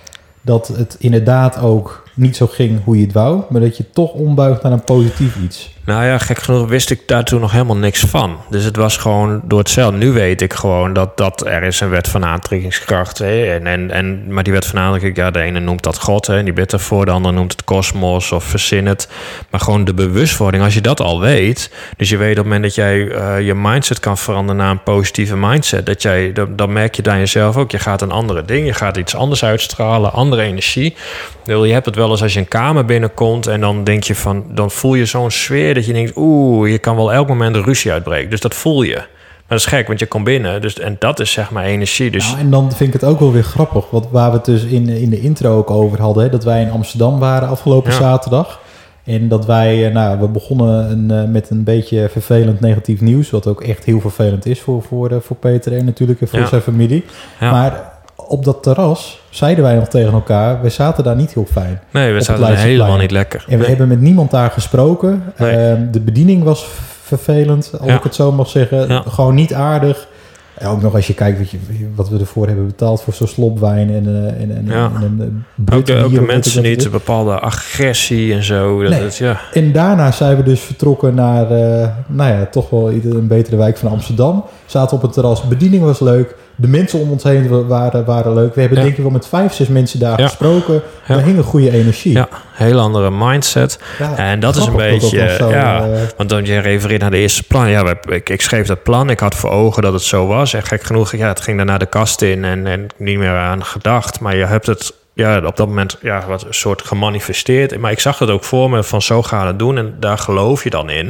dat 0.41 0.69
het 0.69 0.97
inderdaad 0.99 1.61
ook 1.61 2.09
niet 2.15 2.37
zo 2.37 2.47
ging 2.47 2.85
hoe 2.85 2.97
je 2.97 3.05
het 3.05 3.13
wou, 3.13 3.43
maar 3.49 3.61
dat 3.61 3.77
je 3.77 3.91
toch 3.91 4.13
ombuigt 4.13 4.63
naar 4.63 4.73
een 4.73 4.85
positief 4.85 5.37
iets? 5.37 5.77
Nou 5.89 6.05
ja, 6.05 6.19
gek 6.19 6.39
genoeg 6.39 6.69
wist 6.69 6.91
ik 6.91 7.01
daar 7.07 7.25
toen 7.25 7.41
nog 7.41 7.53
helemaal 7.53 7.77
niks 7.77 8.01
van. 8.01 8.37
Dus 8.51 8.65
het 8.65 8.77
was 8.77 8.97
gewoon 8.97 9.41
door 9.45 9.59
hetzelfde. 9.59 9.99
Nu 9.99 10.13
weet 10.13 10.43
ik 10.43 10.53
gewoon 10.53 10.93
dat, 10.93 11.17
dat 11.17 11.47
er 11.47 11.63
is 11.63 11.81
een 11.81 11.89
wet 11.89 12.09
van 12.09 12.25
aantrekkingskracht. 12.25 13.19
Hè? 13.19 13.55
En, 13.55 13.67
en, 13.67 13.91
en, 13.91 14.33
maar 14.33 14.43
die 14.43 14.53
wet 14.53 14.67
van 14.67 14.79
aantrekkingskracht, 14.79 15.35
ja, 15.35 15.43
de 15.43 15.49
ene 15.49 15.61
noemt 15.61 15.83
dat 15.83 16.01
God, 16.01 16.27
hè, 16.27 16.39
en 16.39 16.45
die 16.45 16.53
bidt 16.53 16.73
ervoor. 16.73 17.05
De 17.05 17.11
andere 17.11 17.35
noemt 17.35 17.53
het 17.53 17.65
kosmos 17.65 18.33
of 18.33 18.45
verzin 18.45 18.87
het. 18.87 19.09
Maar 19.51 19.61
gewoon 19.61 19.85
de 19.85 19.95
bewustwording, 19.95 20.63
als 20.63 20.75
je 20.75 20.81
dat 20.81 21.01
al 21.01 21.21
weet. 21.21 21.71
Dus 21.97 22.09
je 22.09 22.17
weet 22.17 22.31
op 22.31 22.37
het 22.37 22.45
moment 22.45 22.63
dat 22.63 22.75
jij 22.75 22.99
uh, 22.99 23.41
je 23.41 23.55
mindset 23.55 24.01
kan 24.01 24.19
veranderen 24.19 24.57
naar 24.57 24.71
een 24.71 24.83
positieve 24.83 25.37
mindset. 25.37 25.87
Dat 25.87 26.03
jij, 26.03 26.33
dan 26.49 26.73
merk 26.73 26.95
je 26.95 27.03
dan 27.03 27.19
jezelf 27.19 27.57
ook. 27.57 27.71
Je 27.71 27.79
gaat 27.79 28.03
een 28.03 28.13
andere 28.13 28.45
ding, 28.45 28.67
je 28.67 28.75
gaat 28.75 28.97
iets 28.97 29.15
anders 29.15 29.45
uitstralen, 29.45 30.13
andere 30.13 30.43
energie. 30.43 30.97
Je 31.45 31.73
hebt 31.73 31.87
het 31.87 31.95
wel 31.95 32.11
eens 32.11 32.23
als 32.23 32.33
je 32.33 32.39
een 32.39 32.49
kamer 32.49 32.85
binnenkomt 32.85 33.47
en 33.47 33.61
dan 33.61 33.85
denk 33.85 34.05
je 34.05 34.15
van, 34.15 34.45
dan 34.49 34.71
voel 34.71 34.95
je 34.95 35.05
zo'n 35.05 35.31
sfeer 35.31 35.77
dat 35.79 35.87
je 35.87 35.93
denkt, 35.93 36.13
oeh, 36.17 36.71
je 36.71 36.79
kan 36.79 36.97
wel 36.97 37.13
elk 37.13 37.29
moment 37.29 37.57
een 37.57 37.65
ruzie 37.65 37.93
uitbreken. 37.93 38.31
Dus 38.31 38.41
dat 38.41 38.55
voel 38.55 38.83
je. 38.83 38.95
Maar 38.95 39.59
dat 39.59 39.67
is 39.67 39.73
gek, 39.73 39.87
want 39.87 39.99
je 39.99 40.07
komt 40.07 40.25
binnen. 40.25 40.61
Dus, 40.61 40.79
en 40.79 40.97
dat 40.99 41.21
is 41.21 41.33
zeg 41.33 41.51
maar 41.51 41.65
energie. 41.65 42.11
Dus... 42.11 42.27
Nou, 42.27 42.39
en 42.39 42.51
dan 42.51 42.73
vind 42.73 42.95
ik 42.95 43.01
het 43.01 43.11
ook 43.11 43.19
wel 43.19 43.33
weer 43.33 43.43
grappig. 43.43 43.91
Wat, 43.91 44.09
waar 44.11 44.31
we 44.31 44.37
het 44.37 44.45
dus 44.45 44.65
in, 44.65 44.89
in 44.89 45.11
de 45.11 45.21
intro 45.21 45.57
ook 45.57 45.71
over 45.71 46.01
hadden. 46.01 46.23
Hè, 46.23 46.31
dat 46.31 46.45
wij 46.45 46.63
in 46.63 46.71
Amsterdam 46.71 47.19
waren 47.19 47.49
afgelopen 47.49 47.91
ja. 47.93 47.99
zaterdag. 47.99 48.61
En 49.05 49.29
dat 49.29 49.47
wij, 49.47 49.91
nou, 49.93 50.19
we 50.19 50.29
begonnen 50.29 50.91
een, 50.91 51.31
met 51.31 51.51
een 51.51 51.65
beetje 51.65 52.09
vervelend 52.09 52.61
negatief 52.61 53.01
nieuws. 53.01 53.31
Wat 53.31 53.47
ook 53.47 53.63
echt 53.63 53.85
heel 53.85 54.01
vervelend 54.01 54.47
is 54.47 54.61
voor, 54.61 54.83
voor, 54.83 55.23
voor 55.23 55.37
Peter 55.37 55.77
en 55.77 55.85
natuurlijk 55.85 56.21
en 56.21 56.29
voor 56.29 56.39
ja. 56.39 56.47
zijn 56.47 56.63
familie. 56.63 57.05
Ja. 57.41 57.51
Maar 57.51 57.88
op 58.29 58.45
dat 58.45 58.63
terras 58.63 59.21
zeiden 59.31 59.65
wij 59.65 59.75
nog 59.75 59.89
tegen 59.89 60.13
elkaar, 60.13 60.63
we 60.63 60.69
zaten 60.69 61.05
daar 61.05 61.17
niet 61.17 61.35
heel 61.35 61.47
fijn. 61.51 61.81
Nee, 61.93 62.13
we 62.13 62.21
zaten 62.21 62.57
helemaal 62.57 62.97
niet 62.99 63.11
lekker. 63.11 63.45
En 63.47 63.53
we 63.53 63.59
nee. 63.59 63.69
hebben 63.69 63.89
met 63.89 64.01
niemand 64.01 64.31
daar 64.31 64.51
gesproken. 64.51 65.23
Nee. 65.37 65.53
Uh, 65.53 65.77
de 65.93 66.01
bediening 66.01 66.43
was 66.43 66.67
vervelend, 67.03 67.71
als 67.79 67.89
ja. 67.91 67.97
ik 67.97 68.03
het 68.03 68.15
zo 68.15 68.33
mag 68.33 68.49
zeggen. 68.49 68.89
Ja. 68.89 69.03
Gewoon 69.09 69.35
niet 69.35 69.55
aardig. 69.55 70.09
En 70.55 70.69
ook 70.69 70.83
nog 70.83 70.95
als 70.95 71.07
je 71.07 71.15
kijkt 71.15 71.39
wat, 71.39 71.51
je, 71.51 71.59
wat 71.95 72.09
we 72.09 72.19
ervoor 72.19 72.47
hebben 72.47 72.67
betaald 72.67 73.03
voor 73.03 73.13
zo'n 73.13 73.27
slopwijn 73.27 73.91
en, 73.91 74.09
uh, 74.09 74.43
en, 74.43 74.57
en, 74.57 74.67
Ja. 74.67 74.91
en 75.01 75.45
Ook 75.59 75.65
Brit 75.65 75.87
de, 75.87 75.97
ook 76.03 76.11
de 76.11 76.19
weet 76.19 76.27
mensen 76.27 76.63
niet, 76.63 76.85
een 76.85 76.91
bepaalde 76.91 77.39
agressie 77.39 78.35
en 78.35 78.43
zo. 78.43 78.83
Dat, 78.83 78.91
Nee. 78.91 79.03
het- 79.03 79.17
ja. 79.17 79.41
En 79.53 79.73
daarna 79.73 80.13
zijn 80.13 80.37
we 80.37 80.43
dus 80.43 80.61
vertrokken 80.61 81.15
naar, 81.15 81.51
eh, 81.51 81.89
nou 82.07 82.33
ja, 82.33 82.47
toch 82.47 82.71
wel 82.71 82.91
een 82.91 83.27
betere 83.27 83.57
wijk 83.57 83.77
van 83.77 83.91
Amsterdam. 83.91 84.45
Zaten 84.67 84.97
op 84.97 85.03
het 85.03 85.13
terras, 85.13 85.43
bediening 85.49 85.83
was 85.83 86.01
leuk. 86.01 86.35
De 86.61 86.69
mensen 86.69 86.99
om 86.99 87.11
ons 87.11 87.23
heen 87.23 87.49
wa- 87.49 87.65
waren, 87.65 88.05
waren 88.05 88.35
leuk. 88.35 88.55
We 88.55 88.61
hebben 88.61 88.79
Ja. 88.79 88.85
denk 88.85 88.97
ik 88.97 89.03
wel 89.03 89.13
met 89.13 89.27
vijf, 89.27 89.53
zes 89.53 89.69
mensen 89.69 89.99
daar 89.99 90.21
Ja. 90.21 90.27
gesproken. 90.27 90.83
Ja. 91.07 91.15
Er 91.15 91.23
hing 91.23 91.37
een 91.39 91.43
goede 91.45 91.71
energie. 91.71 92.13
ja, 92.13 92.29
heel 92.53 92.79
andere 92.81 93.11
mindset. 93.11 93.79
Ja, 93.99 94.17
En 94.17 94.41
dat 94.41 94.57
is 94.57 94.67
een 94.67 94.77
beetje, 94.77 95.35
zo, 95.39 95.51
ja. 95.51 95.85
eh, 95.85 96.01
Want 96.17 96.29
dan 96.29 96.45
je 96.45 96.59
refereert 96.59 97.01
naar 97.01 97.11
de 97.11 97.17
eerste 97.17 97.43
plan. 97.43 97.69
Ja, 97.71 97.95
ik, 98.09 98.29
ik 98.31 98.41
schreef 98.41 98.67
dat 98.67 98.83
plan. 98.83 99.11
Ik 99.11 99.21
had 99.21 99.35
voor 99.35 99.51
ogen 99.51 99.83
dat 99.83 99.93
het 99.93 100.03
zo 100.03 100.27
was. 100.27 100.55
En 100.55 100.63
gek 100.63 100.83
genoeg, 100.83 101.17
ja, 101.17 101.29
het 101.29 101.41
ging 101.41 101.57
daarna 101.57 101.79
de 101.79 101.87
kast 101.87 102.23
in 102.23 102.45
en, 102.45 102.67
en 102.67 102.87
niet 102.97 103.19
meer 103.19 103.37
aan 103.37 103.65
gedacht. 103.65 104.21
Maar 104.21 104.37
je 104.37 104.45
hebt 104.47 104.67
het 104.67 104.93
ja, 105.19 105.41
op 105.45 105.57
dat 105.57 105.67
moment 105.67 105.97
ja, 106.01 106.25
wat 106.27 106.45
een 106.45 106.55
soort 106.55 106.83
gemanifesteerd. 106.83 107.79
Maar 107.79 107.91
ik 107.91 108.01
zag 108.01 108.19
het 108.19 108.31
ook 108.31 108.45
voor 108.45 108.71
me 108.71 108.83
van 108.83 109.03
zo 109.03 109.23
gaan 109.23 109.47
het 109.47 109.59
doen. 109.59 109.79
En 109.79 109.97
daar 110.01 110.19
geloof 110.19 110.65
je 110.65 110.71
dan 110.71 110.91
in. 110.91 111.07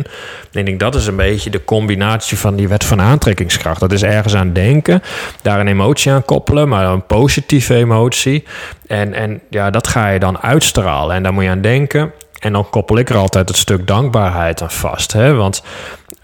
En 0.52 0.60
ik 0.60 0.66
denk 0.66 0.80
dat 0.80 0.94
is 0.94 1.06
een 1.06 1.16
beetje 1.16 1.50
de 1.50 1.64
combinatie 1.64 2.38
van 2.38 2.56
die 2.56 2.68
wet 2.68 2.84
van 2.84 3.00
aantrekkingskracht. 3.00 3.80
Dat 3.80 3.92
is 3.92 4.02
ergens 4.02 4.34
aan 4.34 4.52
denken, 4.52 5.02
daar 5.42 5.60
een 5.60 5.68
emotie 5.68 6.12
aan 6.12 6.24
koppelen, 6.24 6.68
maar 6.68 6.86
een 6.86 7.06
positieve 7.06 7.74
emotie. 7.74 8.44
En, 8.86 9.14
en 9.14 9.40
ja, 9.50 9.70
dat 9.70 9.86
ga 9.86 10.08
je 10.08 10.18
dan 10.18 10.40
uitstralen. 10.40 11.16
En 11.16 11.22
daar 11.22 11.32
moet 11.32 11.44
je 11.44 11.50
aan 11.50 11.60
denken. 11.60 12.12
En 12.38 12.52
dan 12.52 12.70
koppel 12.70 12.98
ik 12.98 13.08
er 13.08 13.16
altijd 13.16 13.48
het 13.48 13.58
stuk 13.58 13.86
dankbaarheid 13.86 14.62
aan 14.62 14.70
vast. 14.70 15.12
Hè? 15.12 15.34
Want 15.34 15.62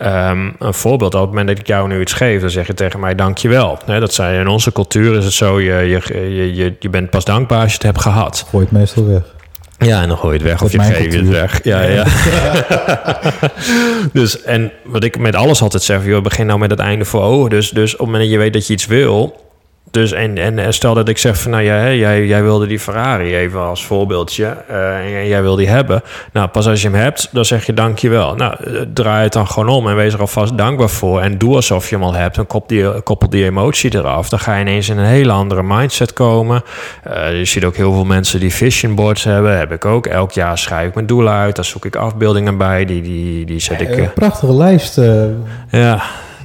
ehm, 0.04 0.50
een 0.58 0.75
voorbeeld, 0.75 1.14
op 1.14 1.20
het 1.20 1.28
moment 1.28 1.49
dat 1.49 1.58
ik 1.58 1.66
jou 1.66 1.88
nu 1.88 2.00
iets 2.00 2.12
geef, 2.12 2.40
dan 2.40 2.50
zeg 2.50 2.66
je 2.66 2.75
tegen 2.75 3.00
mij 3.00 3.14
dankjewel. 3.14 3.78
Hè, 3.87 4.00
dat 4.00 4.14
zei 4.14 4.38
in 4.38 4.49
onze 4.49 4.73
cultuur 4.73 5.16
is 5.16 5.25
het 5.25 5.34
zo, 5.34 5.61
je, 5.61 5.75
je, 5.75 6.00
je, 6.12 6.54
je, 6.54 6.75
je 6.78 6.88
bent 6.88 7.11
pas 7.11 7.25
dankbaar 7.25 7.61
als 7.61 7.68
je 7.68 7.75
het 7.75 7.82
hebt 7.82 8.00
gehad. 8.00 8.46
gooi 8.50 8.64
het 8.64 8.73
meestal 8.73 9.06
weg. 9.06 9.23
Ja, 9.78 10.02
en 10.02 10.08
dan 10.08 10.16
gooi 10.16 10.32
je 10.32 10.38
het 10.38 10.49
weg 10.49 10.62
of 10.62 10.73
je 10.73 10.80
geeft 10.80 11.14
het 11.14 11.28
weg. 11.28 11.64
Ja, 11.64 11.82
ja. 11.82 12.04
dus, 14.12 14.42
en 14.42 14.73
wat 14.84 15.04
ik 15.04 15.18
met 15.18 15.34
alles 15.34 15.62
altijd 15.62 15.82
zeg, 15.82 16.04
joh, 16.04 16.23
begin 16.23 16.46
nou 16.46 16.58
met 16.58 16.70
het 16.70 16.80
einde 16.80 17.04
voor 17.04 17.23
ogen. 17.23 17.50
Dus, 17.50 17.70
dus 17.70 17.92
op 17.92 17.99
het 17.99 18.06
moment 18.06 18.25
dat 18.25 18.32
je 18.32 18.38
weet 18.38 18.52
dat 18.52 18.66
je 18.66 18.73
iets 18.73 18.87
wil... 18.87 19.44
Dus 19.95 20.13
en, 20.13 20.39
en 20.39 20.75
stel 20.75 20.95
dat 20.95 21.09
ik 21.09 21.19
zeg 21.19 21.39
van, 21.39 21.51
nou 21.51 21.63
ja, 21.63 21.93
jij, 21.93 22.27
jij 22.27 22.43
wilde 22.43 22.67
die 22.67 22.79
Ferrari 22.79 23.37
even 23.37 23.61
als 23.61 23.85
voorbeeldje 23.85 24.57
eh, 24.69 25.19
en 25.21 25.27
jij 25.27 25.43
wil 25.43 25.57
die 25.57 25.69
hebben. 25.69 26.03
Nou, 26.33 26.49
pas 26.49 26.69
als 26.69 26.83
je 26.83 26.89
hem 26.89 27.01
hebt, 27.01 27.29
dan 27.33 27.45
zeg 27.45 27.67
je 27.67 27.73
dankjewel. 27.73 28.35
Nou, 28.35 28.55
eh, 28.65 28.81
draai 28.95 29.23
het 29.23 29.33
dan 29.33 29.49
gewoon 29.49 29.69
om 29.69 29.89
en 29.89 29.97
wees 29.97 30.13
er 30.13 30.21
alvast 30.21 30.59
dankbaar 30.59 30.89
voor. 30.89 31.21
En 31.21 31.39
doe 31.39 31.55
alsof 31.55 31.89
je 31.89 31.95
hem 31.95 32.05
al 32.05 32.15
hebt 32.15 32.37
en 32.37 32.47
koppel 32.47 32.77
die, 32.77 33.03
koppel 33.03 33.29
die 33.29 33.45
emotie 33.45 33.95
eraf. 33.95 34.29
Dan 34.29 34.39
ga 34.39 34.55
je 34.55 34.61
ineens 34.61 34.89
in 34.89 34.99
een 34.99 35.05
hele 35.05 35.33
andere 35.33 35.63
mindset 35.63 36.13
komen. 36.13 36.63
Eh, 37.03 37.39
je 37.39 37.45
ziet 37.45 37.65
ook 37.65 37.77
heel 37.77 37.93
veel 37.93 38.05
mensen 38.05 38.41
die 38.41 38.55
vision 38.55 38.95
boards 38.95 39.25
hebben. 39.25 39.59
Heb 39.59 39.73
ik 39.73 39.85
ook. 39.85 40.07
Elk 40.07 40.33
jaar 40.33 40.59
schrijf 40.59 40.89
ik 40.89 40.95
mijn 40.95 41.07
doelen 41.07 41.33
uit. 41.33 41.57
Daar 41.57 41.65
zoek 41.65 41.85
ik 41.85 41.97
afbeeldingen 41.97 42.57
bij. 42.57 42.85
Die, 42.85 43.03
die, 43.03 43.47
die 43.47 43.61
zet 43.61 43.81
ik... 43.81 43.91
Eh, 43.91 44.09
prachtige 44.15 44.55
lijst. 44.55 45.01
ja, 45.71 46.03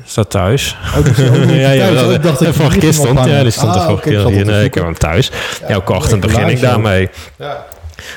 staat 0.10 0.30
thuis. 0.30 0.76
Oh, 0.86 0.94
dat 0.96 1.18
is 1.18 1.30
ook 1.30 1.36
ja, 1.50 1.72
ja, 1.72 1.86
thuis. 1.86 2.00
dat, 2.00 2.12
Ik 2.14 2.24
dacht 2.24 2.40
dat 2.40 2.56
die 2.72 2.82
gisteren. 2.82 3.16
nog 3.16 3.28
Ja, 3.28 3.42
die 3.42 3.52
stond 3.52 3.76
Ah, 3.76 3.76
er 3.76 4.04
hier. 4.04 4.14
zat 4.20 4.26
op 4.26 4.32
te 4.34 4.44
Nee, 4.44 4.64
ik 4.64 4.74
heb 4.74 4.84
hem 4.84 4.98
thuis. 4.98 5.32
Elke 5.68 5.94
ochtend 5.94 6.22
begin 6.22 6.48
ik 6.48 6.60
daarmee. 6.62 7.10
Ja. 7.38 7.66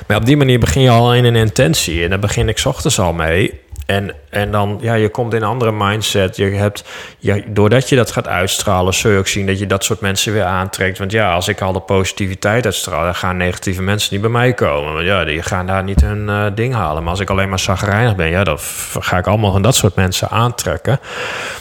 Maar 0.06 0.16
op 0.16 0.24
die 0.26 0.36
manier 0.36 0.58
begin 0.58 0.82
je 0.82 0.90
al 0.90 1.14
in 1.14 1.24
een 1.24 1.36
intentie. 1.36 2.02
En 2.04 2.10
daar 2.10 2.18
begin 2.18 2.48
ik 2.48 2.58
's 2.58 2.64
ochtends 2.66 2.98
al 2.98 3.12
mee. 3.12 3.60
En, 3.86 4.14
en 4.32 4.50
dan, 4.50 4.78
ja, 4.80 4.94
je 4.94 5.08
komt 5.08 5.34
in 5.34 5.42
een 5.42 5.48
andere 5.48 5.72
mindset. 5.72 6.36
Je 6.36 6.44
hebt, 6.44 6.84
ja, 7.18 7.36
doordat 7.46 7.88
je 7.88 7.96
dat 7.96 8.10
gaat 8.10 8.28
uitstralen, 8.28 8.94
zul 8.94 9.10
je 9.10 9.18
ook 9.18 9.26
zien 9.26 9.46
dat 9.46 9.58
je 9.58 9.66
dat 9.66 9.84
soort 9.84 10.00
mensen 10.00 10.32
weer 10.32 10.44
aantrekt. 10.44 10.98
Want 10.98 11.12
ja, 11.12 11.32
als 11.32 11.48
ik 11.48 11.60
al 11.60 11.72
de 11.72 11.80
positiviteit 11.80 12.64
uitstraal, 12.64 13.04
dan 13.04 13.14
gaan 13.14 13.36
negatieve 13.36 13.82
mensen 13.82 14.08
niet 14.12 14.20
bij 14.22 14.30
mij 14.30 14.52
komen. 14.54 14.92
Want 14.94 15.06
ja, 15.06 15.24
die 15.24 15.42
gaan 15.42 15.66
daar 15.66 15.82
niet 15.84 16.00
hun 16.00 16.28
eh, 16.28 16.44
ding 16.54 16.74
halen. 16.74 17.02
Maar 17.02 17.10
als 17.10 17.20
ik 17.20 17.30
alleen 17.30 17.48
maar 17.48 17.58
zagrijnig 17.58 18.16
ben, 18.16 18.28
ja, 18.28 18.44
dan 18.44 18.58
ga 19.00 19.18
ik 19.18 19.26
allemaal 19.26 19.52
van 19.52 19.62
dat 19.62 19.74
soort 19.74 19.94
mensen 19.94 20.28
aantrekken. 20.28 21.00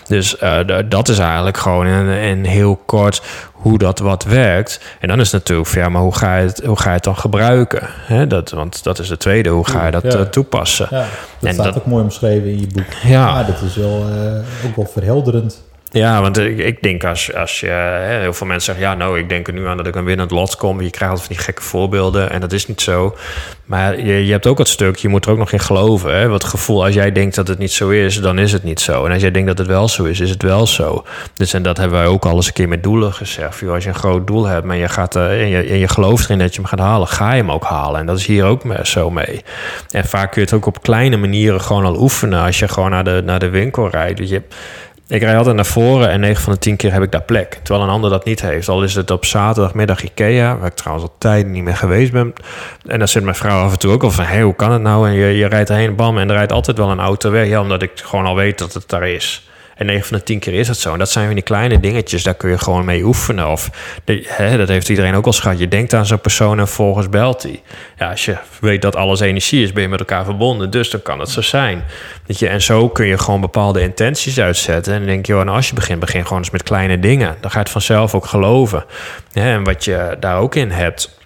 Dus 0.08 0.38
eh, 0.38 0.58
dat 0.86 1.08
is 1.10 1.20
eigenlijk 1.20 1.58
gewoon 1.58 1.88
in, 1.88 2.08
in 2.08 2.46
heel 2.46 2.76
kort 2.86 3.22
hoe 3.52 3.78
dat 3.78 4.00
wat 4.00 4.24
werkt. 4.24 4.82
En 5.00 5.08
dan 5.08 5.20
is 5.20 5.32
het 5.32 5.42
natuurlijk 5.42 5.70
ja, 5.74 5.90
maar 5.90 6.02
hoe 6.02 6.16
ga 6.16 6.38
je 6.38 6.46
het, 6.48 6.62
hoe 6.66 6.80
ga 6.80 6.88
je 6.90 6.96
het 6.96 7.04
dan 7.04 7.18
gebruiken? 7.18 7.82
Hè, 7.88 8.28
dat, 8.28 8.50
want 8.50 8.84
dat 8.84 9.00
is 9.00 9.08
de 9.08 9.18
tweede, 9.18 9.50
hoe 9.50 9.68
ga 9.68 9.86
je 9.86 9.92
dat 9.92 10.04
Ja. 10.04 10.10
eh, 10.10 10.22
toepassen? 10.22 10.88
Ja, 10.90 10.98
dat 11.00 11.08
En 11.48 11.54
staat 11.54 11.66
dat- 11.66 11.78
ook 11.78 11.86
mooi 11.86 12.04
omschreven 12.04 12.48
in 12.50 12.58
je 12.62 12.68
boek. 12.74 12.94
Ja. 13.04 13.10
Ja, 13.10 13.44
dat 13.44 13.62
is 13.62 13.76
wel, 13.76 14.10
eh, 14.10 14.66
ook 14.66 14.76
wel 14.76 14.86
verhelderend. 14.86 15.62
Ja, 15.94 16.22
want 16.22 16.38
ik, 16.38 16.58
ik 16.58 16.82
denk 16.82 17.04
als, 17.04 17.34
als 17.34 17.60
je... 17.60 17.98
Heel 18.22 18.34
veel 18.34 18.48
mensen 18.48 18.66
zeggen... 18.74 18.92
Ja, 18.92 19.04
nou, 19.06 19.20
ik 19.20 19.30
denk 19.30 19.48
er 19.48 19.54
nu 19.54 19.68
aan 19.68 19.78
dat 19.78 19.88
ik 19.88 19.96
een 19.96 20.04
winnend 20.04 20.32
lot 20.32 20.56
kom. 20.56 20.82
Je 20.82 20.90
krijgt 20.90 21.10
altijd 21.10 21.28
van 21.28 21.36
die 21.36 21.46
gekke 21.46 21.62
voorbeelden. 21.62 22.32
En 22.32 22.42
dat 22.42 22.52
is 22.52 22.68
niet 22.68 22.82
zo. 22.82 23.16
Maar 23.66 24.00
je, 24.00 24.26
je 24.26 24.32
hebt 24.32 24.48
ook 24.48 24.58
het 24.58 24.68
stuk... 24.68 24.96
Je 24.96 25.08
moet 25.08 25.26
er 25.26 25.32
ook 25.32 25.38
nog 25.38 25.52
in 25.52 25.60
geloven. 25.60 26.16
Hè? 26.16 26.28
Wat 26.28 26.44
gevoel... 26.44 26.84
Als 26.86 26.94
jij 26.94 27.12
denkt 27.12 27.36
dat 27.36 27.48
het 27.48 27.58
niet 27.58 27.72
zo 27.72 27.90
is... 27.90 28.22
Dan 28.22 28.40
is 28.40 28.52
het 28.52 28.64
niet 28.64 28.80
zo. 28.80 29.06
En 29.06 29.12
als 29.12 29.22
jij 29.22 29.32
denkt 29.32 29.48
dat 29.48 29.58
het 29.58 29.68
wel 29.68 29.88
zo 29.88 30.04
is... 30.04 30.20
Is 30.20 30.30
het 30.30 30.44
wel 30.44 30.68
zo. 30.68 31.06
Dus 31.34 31.54
en 31.54 31.64
dat 31.64 31.78
hebben 31.78 31.98
wij 31.98 32.08
ook 32.08 32.26
al 32.26 32.36
eens 32.36 32.48
een 32.48 32.54
keer 32.54 32.68
met 32.68 32.84
doelen 32.84 33.14
gezegd. 33.14 33.64
Als 33.68 33.84
je 33.84 33.90
een 33.90 33.96
groot 33.96 34.28
doel 34.28 34.46
hebt... 34.46 34.66
Maar 34.66 34.78
je 34.78 34.90
gaat, 34.90 35.16
eh, 35.16 35.42
en, 35.42 35.48
je, 35.48 35.64
en 35.64 35.78
je 35.78 35.88
gelooft 35.88 36.24
erin 36.24 36.40
dat 36.40 36.56
je 36.56 36.62
hem 36.62 36.70
gaat 36.70 36.80
halen... 36.80 37.08
Ga 37.08 37.32
je 37.32 37.42
hem 37.42 37.52
ook 37.52 37.64
halen. 37.64 38.00
En 38.00 38.06
dat 38.06 38.18
is 38.18 38.26
hier 38.26 38.46
ook 38.46 38.62
zo 38.84 39.10
mee. 39.10 39.42
En 39.90 40.06
vaak 40.06 40.32
kun 40.32 40.42
je 40.42 40.48
het 40.48 40.58
ook 40.58 40.66
op 40.66 40.82
kleine 40.82 41.18
manieren 41.18 41.62
gewoon 41.62 41.86
al 41.86 42.00
oefenen. 42.02 42.44
Als 42.44 42.60
je 42.60 42.68
gewoon 42.68 42.90
naar 42.90 43.04
de, 43.04 43.22
naar 43.26 43.40
de 43.40 43.50
winkel 43.50 43.90
rijdt. 43.90 44.20
Weet 44.20 44.30
je, 44.30 44.42
ik 45.12 45.22
rijd 45.22 45.38
altijd 45.38 45.56
naar 45.56 45.66
voren 45.66 46.10
en 46.10 46.20
9 46.20 46.44
van 46.44 46.54
de 46.54 46.60
10 46.60 46.76
keer 46.76 46.94
heb 46.94 47.04
ik 47.04 47.12
daar 47.12 47.22
plek. 47.22 47.60
Terwijl 47.64 47.86
een 47.86 47.94
ander 47.94 48.10
dat 48.10 48.26
niet 48.26 48.42
heeft. 48.42 48.70
Al 48.70 48.84
is 48.84 48.96
het 48.96 49.12
op 49.12 49.26
zaterdagmiddag 49.26 50.04
Ikea, 50.04 50.58
waar 50.58 50.68
ik 50.68 50.74
trouwens 50.74 51.08
al 51.08 51.16
tijden 51.18 51.52
niet 51.52 51.64
meer 51.64 51.76
geweest 51.76 52.12
ben. 52.12 52.34
En 52.88 53.00
dan 53.00 53.08
zit 53.08 53.24
mijn 53.24 53.36
vrouw 53.36 53.64
af 53.64 53.72
en 53.72 53.80
toe 53.80 53.92
ook 53.92 54.04
al 54.04 54.12
van, 54.12 54.26
hé, 54.26 54.42
hoe 54.42 54.56
kan 54.56 54.72
het 54.72 54.82
nou? 54.82 55.08
En 55.08 55.14
je, 55.14 55.38
je 55.38 55.46
rijdt 55.46 55.70
erheen, 55.70 55.96
bam, 55.96 56.18
en 56.18 56.30
er 56.30 56.36
rijdt 56.36 56.52
altijd 56.52 56.78
wel 56.78 56.90
een 56.90 57.00
auto 57.00 57.32
weg. 57.32 57.48
Ja, 57.48 57.62
omdat 57.62 57.82
ik 57.82 57.92
gewoon 57.96 58.26
al 58.26 58.36
weet 58.36 58.58
dat 58.58 58.74
het 58.74 58.90
daar 58.90 59.08
is. 59.08 59.50
En 59.82 59.88
9 59.88 60.08
van 60.08 60.18
de 60.18 60.24
10 60.24 60.40
keer 60.40 60.54
is 60.54 60.68
het 60.68 60.78
zo. 60.78 60.94
En 60.94 61.00
dat 61.00 61.10
zijn 61.10 61.26
van 61.26 61.34
die 61.34 61.44
kleine 61.44 61.80
dingetjes, 61.80 62.24
daar 62.24 62.34
kun 62.34 62.50
je 62.50 62.58
gewoon 62.58 62.86
mee 62.86 63.04
oefenen. 63.04 63.48
Of 63.50 63.70
hè, 64.26 64.58
dat 64.58 64.68
heeft 64.68 64.90
iedereen 64.90 65.16
ook 65.16 65.26
al 65.26 65.32
gehad. 65.32 65.60
Je 65.60 65.68
denkt 65.68 65.94
aan 65.94 66.06
zo'n 66.06 66.20
persoon 66.20 66.60
en 66.60 66.68
volgens 66.68 67.10
belt 67.10 67.44
hij. 67.44 67.62
Ja, 67.98 68.10
als 68.10 68.26
je 68.26 68.38
weet 68.60 68.82
dat 68.82 68.96
alles 68.96 69.20
energie 69.20 69.64
is, 69.64 69.74
ben 69.74 69.84
je 69.84 69.90
met 69.90 70.00
elkaar 70.00 70.26
verbonden. 70.26 70.70
Dus 70.70 70.90
dan 70.90 71.02
kan 71.02 71.20
het 71.20 71.30
zo 71.30 71.42
zijn. 71.42 71.84
Weet 72.26 72.40
je, 72.40 72.48
en 72.48 72.62
zo 72.62 72.90
kun 72.90 73.06
je 73.06 73.18
gewoon 73.18 73.42
bepaalde 73.42 73.82
intenties 73.82 74.40
uitzetten. 74.40 74.94
En 74.94 75.00
dan 75.00 75.08
denk 75.08 75.26
je, 75.26 75.38
oh, 75.38 75.44
nou, 75.44 75.56
als 75.56 75.70
je 75.70 75.76
begint, 75.76 76.00
begin 76.00 76.24
gewoon 76.24 76.40
eens 76.40 76.52
met 76.52 76.64
kleine 76.64 77.00
dingen. 77.00 77.36
Dan 77.40 77.50
ga 77.52 77.58
je 77.58 77.64
het 77.64 77.72
vanzelf 77.72 78.16
ook 78.16 78.26
geloven. 78.26 78.86
En 79.34 79.64
wat 79.64 79.86
je 79.86 80.18
daar 80.20 80.38
ook 80.38 80.56
in 80.56 80.72
hebt, 80.72 81.20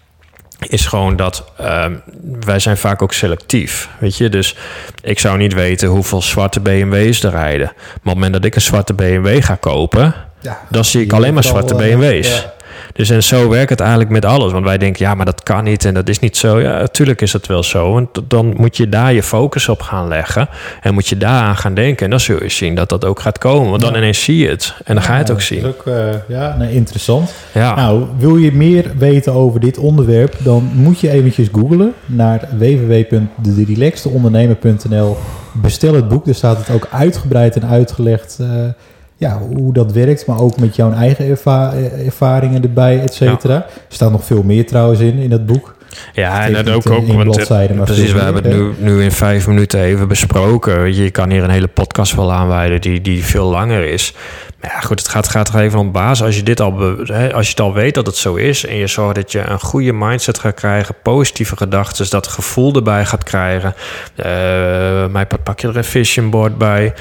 is 0.59 0.85
gewoon 0.85 1.15
dat 1.15 1.43
ehm, 1.57 1.93
wij 2.39 2.59
zijn 2.59 2.77
vaak 2.77 3.01
ook 3.01 3.13
selectief. 3.13 3.89
Weet 3.97 4.17
je, 4.17 4.29
dus 4.29 4.55
ik 5.03 5.19
zou 5.19 5.37
niet 5.37 5.53
weten 5.53 5.87
hoeveel 5.87 6.21
zwarte 6.21 6.59
BMW's 6.59 7.23
er 7.23 7.31
rijden. 7.31 7.65
Maar 7.75 7.83
op 7.85 8.03
het 8.03 8.13
moment 8.13 8.33
dat 8.33 8.45
ik 8.45 8.55
een 8.55 8.61
zwarte 8.61 8.93
BMW 8.93 9.43
ga 9.43 9.55
kopen, 9.55 10.13
Ja, 10.41 10.59
dan 10.69 10.85
zie 10.85 11.01
ik 11.03 11.13
alleen 11.13 11.33
maar 11.33 11.43
zwarte 11.43 11.73
eh, 11.75 11.79
BMW's. 11.79 12.27
ja. 12.41 12.53
Dus 12.97 13.09
en 13.09 13.23
zo 13.23 13.49
werkt 13.49 13.69
het 13.69 13.79
eigenlijk 13.79 14.09
met 14.09 14.25
alles. 14.25 14.51
Want 14.51 14.65
wij 14.65 14.77
denken, 14.77 15.05
ja, 15.05 15.15
maar 15.15 15.25
dat 15.25 15.43
kan 15.43 15.63
niet 15.63 15.85
en 15.85 15.93
dat 15.93 16.09
is 16.09 16.19
niet 16.19 16.37
zo. 16.37 16.59
Ja, 16.61 16.77
natuurlijk 16.79 17.21
is 17.21 17.33
het 17.33 17.47
wel 17.47 17.63
zo. 17.63 17.91
Want 17.93 18.07
dan 18.27 18.53
moet 18.57 18.77
je 18.77 18.89
daar 18.89 19.13
je 19.13 19.23
focus 19.23 19.69
op 19.69 19.81
gaan 19.81 20.07
leggen. 20.07 20.49
En 20.81 20.93
moet 20.93 21.07
je 21.07 21.17
daaraan 21.17 21.55
gaan 21.55 21.73
denken. 21.73 22.03
En 22.05 22.09
dan 22.09 22.19
zul 22.19 22.43
je 22.43 22.49
zien 22.49 22.75
dat 22.75 22.89
dat 22.89 23.05
ook 23.05 23.19
gaat 23.19 23.37
komen. 23.37 23.69
Want 23.69 23.81
dan 23.81 23.91
Ja. 23.91 23.97
ineens 23.97 24.23
zie 24.23 24.37
je 24.37 24.49
het. 24.49 24.73
En 24.85 24.95
dan 24.95 25.03
ga 25.03 25.11
je 25.13 25.17
het 25.19 25.27
Ja, 25.27 25.33
ook 25.33 25.39
dat 25.39 25.47
zien. 25.47 25.57
is 25.57 25.65
ook, 25.65 25.85
eh, 25.85 26.05
ja, 26.27 26.55
nee, 26.57 26.73
interessant. 26.73 27.33
Ja. 27.51 27.75
Nou, 27.75 28.03
wil 28.17 28.37
je 28.37 28.51
meer 28.51 28.91
weten 28.97 29.33
over 29.33 29.59
dit 29.59 29.77
onderwerp, 29.77 30.35
dan 30.43 30.69
moet 30.73 30.99
je 30.99 31.09
eventjes 31.09 31.47
googlen 31.51 31.93
naar 32.05 32.47
www.derelaxteondernemer.nl. 32.57 35.17
Bestel 35.53 35.93
het 35.93 36.07
boek, 36.07 36.25
daar 36.25 36.35
staat 36.35 36.57
het 36.57 36.69
ook 36.69 36.87
uitgebreid 36.91 37.55
en 37.55 37.65
uitgelegd 37.67 38.37
eh, 38.41 38.47
ja, 39.17 39.39
hoe 39.39 39.73
dat 39.73 39.91
werkt, 39.91 40.25
maar 40.25 40.39
ook 40.39 40.57
met 40.57 40.75
jouw 40.75 40.93
eigen 40.93 41.25
erva- 41.29 41.73
ervaringen 42.05 42.63
erbij, 42.63 43.01
et 43.01 43.13
cetera. 43.13 43.55
Er 43.55 43.65
staat 43.87 44.11
nog 44.11 44.23
veel 44.23 44.43
meer 44.43 44.65
trouwens 44.65 44.99
in, 44.99 45.17
in 45.17 45.29
dat 45.29 45.45
boek. 45.45 45.73
Ja, 46.13 46.45
en 46.45 46.53
dat 46.53 46.69
ook, 46.69 46.85
in 46.85 46.91
ook 46.91 47.05
want, 47.15 47.85
precies, 47.85 48.11
we 48.11 48.19
hebben 48.19 48.43
het 48.43 48.53
nu, 48.53 48.73
nu 48.77 49.03
in 49.03 49.11
vijf 49.11 49.47
minuten 49.47 49.79
even 49.79 50.07
besproken. 50.07 50.81
Weet 50.81 50.95
Je, 50.97 51.03
je 51.03 51.11
kan 51.11 51.29
hier 51.31 51.43
een 51.43 51.49
hele 51.49 51.67
podcast 51.67 52.15
wel 52.15 52.31
aanwijden 52.33 52.81
die, 52.81 53.01
die 53.01 53.23
veel 53.25 53.45
langer 53.45 53.83
is. 53.83 54.13
Maar 54.61 54.71
ja, 54.73 54.79
goed, 54.79 54.99
het 54.99 55.07
gaat, 55.07 55.29
gaat 55.29 55.47
er 55.49 55.59
even 55.59 55.79
om 55.79 55.91
basis. 55.91 56.25
Als 56.25 56.35
je, 56.35 56.43
dit 56.43 56.59
al 56.61 56.73
be- 56.73 57.31
als 57.33 57.45
je 57.45 57.51
het 57.51 57.59
al 57.61 57.73
weet 57.73 57.93
dat 57.93 58.05
het 58.05 58.15
zo 58.15 58.35
is 58.35 58.65
en 58.65 58.75
je 58.75 58.87
zorgt 58.87 59.15
dat 59.15 59.31
je 59.31 59.39
een 59.49 59.59
goede 59.59 59.93
mindset 59.93 60.39
gaat 60.39 60.53
krijgen, 60.53 60.95
positieve 61.03 61.57
gedachten, 61.57 62.09
dat 62.09 62.27
gevoel 62.27 62.73
erbij 62.75 63.05
gaat 63.05 63.23
krijgen. 63.23 63.73
eh 64.15 64.25
mij 65.11 65.27
pak 65.43 65.59
je 65.59 65.67
er 65.67 65.77
een 65.77 65.83
vision 65.83 66.29
board 66.29 66.57
bij. 66.57 66.93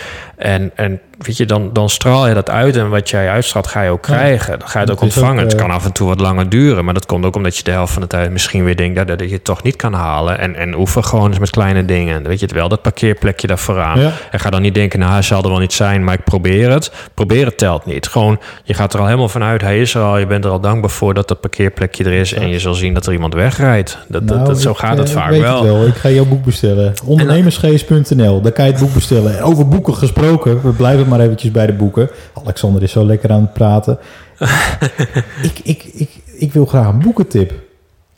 En, 0.45 0.71
en 0.75 1.01
weet 1.19 1.37
je, 1.37 1.47
dan, 1.47 1.71
dan 1.73 1.89
straal 1.89 2.29
je 2.29 2.35
dat 2.35 2.51
uit 2.51 2.77
en 2.77 2.89
wat 2.89 3.11
jij 3.11 3.31
uitstraalt 3.31 3.67
ga 3.67 3.83
je 3.83 3.91
ook 3.91 4.03
krijgen. 4.03 4.59
Dan 4.59 4.69
ga 4.69 4.79
je 4.79 4.85
het 4.85 4.91
ook 4.91 5.01
Het 5.01 5.05
ontvangen. 5.05 5.45
ook, 5.45 5.51
het 5.51 5.53
eh, 5.53 5.67
kan 5.67 5.71
af 5.71 5.85
en 5.85 5.93
toe 5.93 6.09
wat 6.09 6.21
langer 6.21 6.49
duren, 6.49 6.85
maar 6.85 6.95
dat 6.95 7.07
komt 7.07 7.25
ook 7.25 7.37
omdat 7.37 7.57
je 7.57 7.63
de 7.63 7.71
helft 7.71 7.93
van 7.93 8.03
de 8.03 8.09
tijd 8.09 8.31
misschien 8.31 8.65
weer 8.65 8.77
denkt 8.77 8.97
dat, 8.97 9.19
dat 9.19 9.29
je 9.29 9.35
het 9.35 9.45
toch 9.45 9.63
niet 9.63 9.77
kan 9.77 9.93
halen. 9.93 10.39
En, 10.39 10.57
en 10.57 10.75
oefen 10.75 11.05
gewoon 11.05 11.29
eens 11.29 11.39
met 11.39 11.51
kleine 11.51 11.85
dingen. 11.85 12.23
Weet 12.23 12.39
je 12.41 12.47
het 12.47 12.55
wel, 12.55 12.69
dat 12.69 12.83
parkeerplekje 12.83 13.47
daar 13.47 13.59
vooraan. 13.59 14.01
Ja. 14.01 14.13
En 14.31 14.41
ga 14.41 14.51
dan 14.51 14.63
niet 14.63 14.75
denken, 14.75 14.99
nou, 14.99 15.13
hij 15.13 15.23
zal 15.23 15.43
er 15.43 15.49
wel 15.49 15.59
niet 15.59 15.73
zijn, 15.73 16.05
maar 16.05 16.15
ik 16.15 16.25
probeer 16.25 16.71
het. 16.71 16.93
Proberen 17.15 17.57
telt 17.57 17.87
niet. 17.87 18.07
Gewoon, 18.09 18.41
je 18.65 18.75
gaat 18.75 18.93
er 18.95 18.99
al 19.01 19.07
helemaal 19.07 19.29
vanuit, 19.29 19.61
hij 19.61 19.81
is 19.81 19.95
er 19.95 20.03
al. 20.03 20.19
Je 20.19 20.27
bent 20.27 20.45
er 20.45 20.51
al 20.51 20.61
dankbaar 20.61 20.91
voor 20.91 21.15
dat 21.15 21.29
dat 21.29 21.41
parkeerplekje 21.41 22.05
er 22.05 22.13
is. 22.13 22.33
En 22.33 22.49
je 22.49 22.59
zal 22.59 22.75
zien 22.75 22.95
dat 22.95 23.07
er 23.07 23.13
iemand 23.13 23.35
wegrijdt. 23.35 23.99
Dat, 24.09 24.29
dat, 24.29 24.37
Nou, 24.37 24.49
dat, 24.49 24.61
zo 24.61 24.71
ik, 24.71 24.77
gaat 24.77 24.93
eh, 24.93 24.99
het 24.99 25.09
ik 25.09 25.15
vaak 25.15 25.31
weet 25.31 25.41
wel. 25.41 25.63
het 25.63 25.73
wel. 25.73 25.87
Ik 25.87 25.95
ga 25.95 26.09
jouw 26.09 26.25
boek 26.27 26.45
bestellen. 26.45 26.93
Ondernemersgeest.nl, 27.05 28.41
daar 28.41 28.53
kan 28.53 28.65
je 28.65 28.71
het 28.71 28.81
boek 28.81 28.95
bestellen. 28.95 29.43
Over 29.43 29.69
boeken 29.69 29.95
gesproken, 29.95 30.33
we 30.43 30.73
blijven 30.77 31.09
maar 31.09 31.21
eventjes 31.21 31.51
bij 31.51 31.67
de 31.67 31.73
boeken. 31.73 32.09
Alexander 32.45 32.83
is 32.83 32.93
zo 32.93 33.07
lekker 33.07 33.31
aan 33.31 33.41
het 33.41 33.53
praten. 33.53 33.99
ik, 35.43 35.61
ik, 35.63 35.85
ik, 35.93 36.11
ik 36.39 36.53
wil 36.53 36.67
graag 36.67 36.87
een 36.89 36.99
boekentip. 36.99 37.53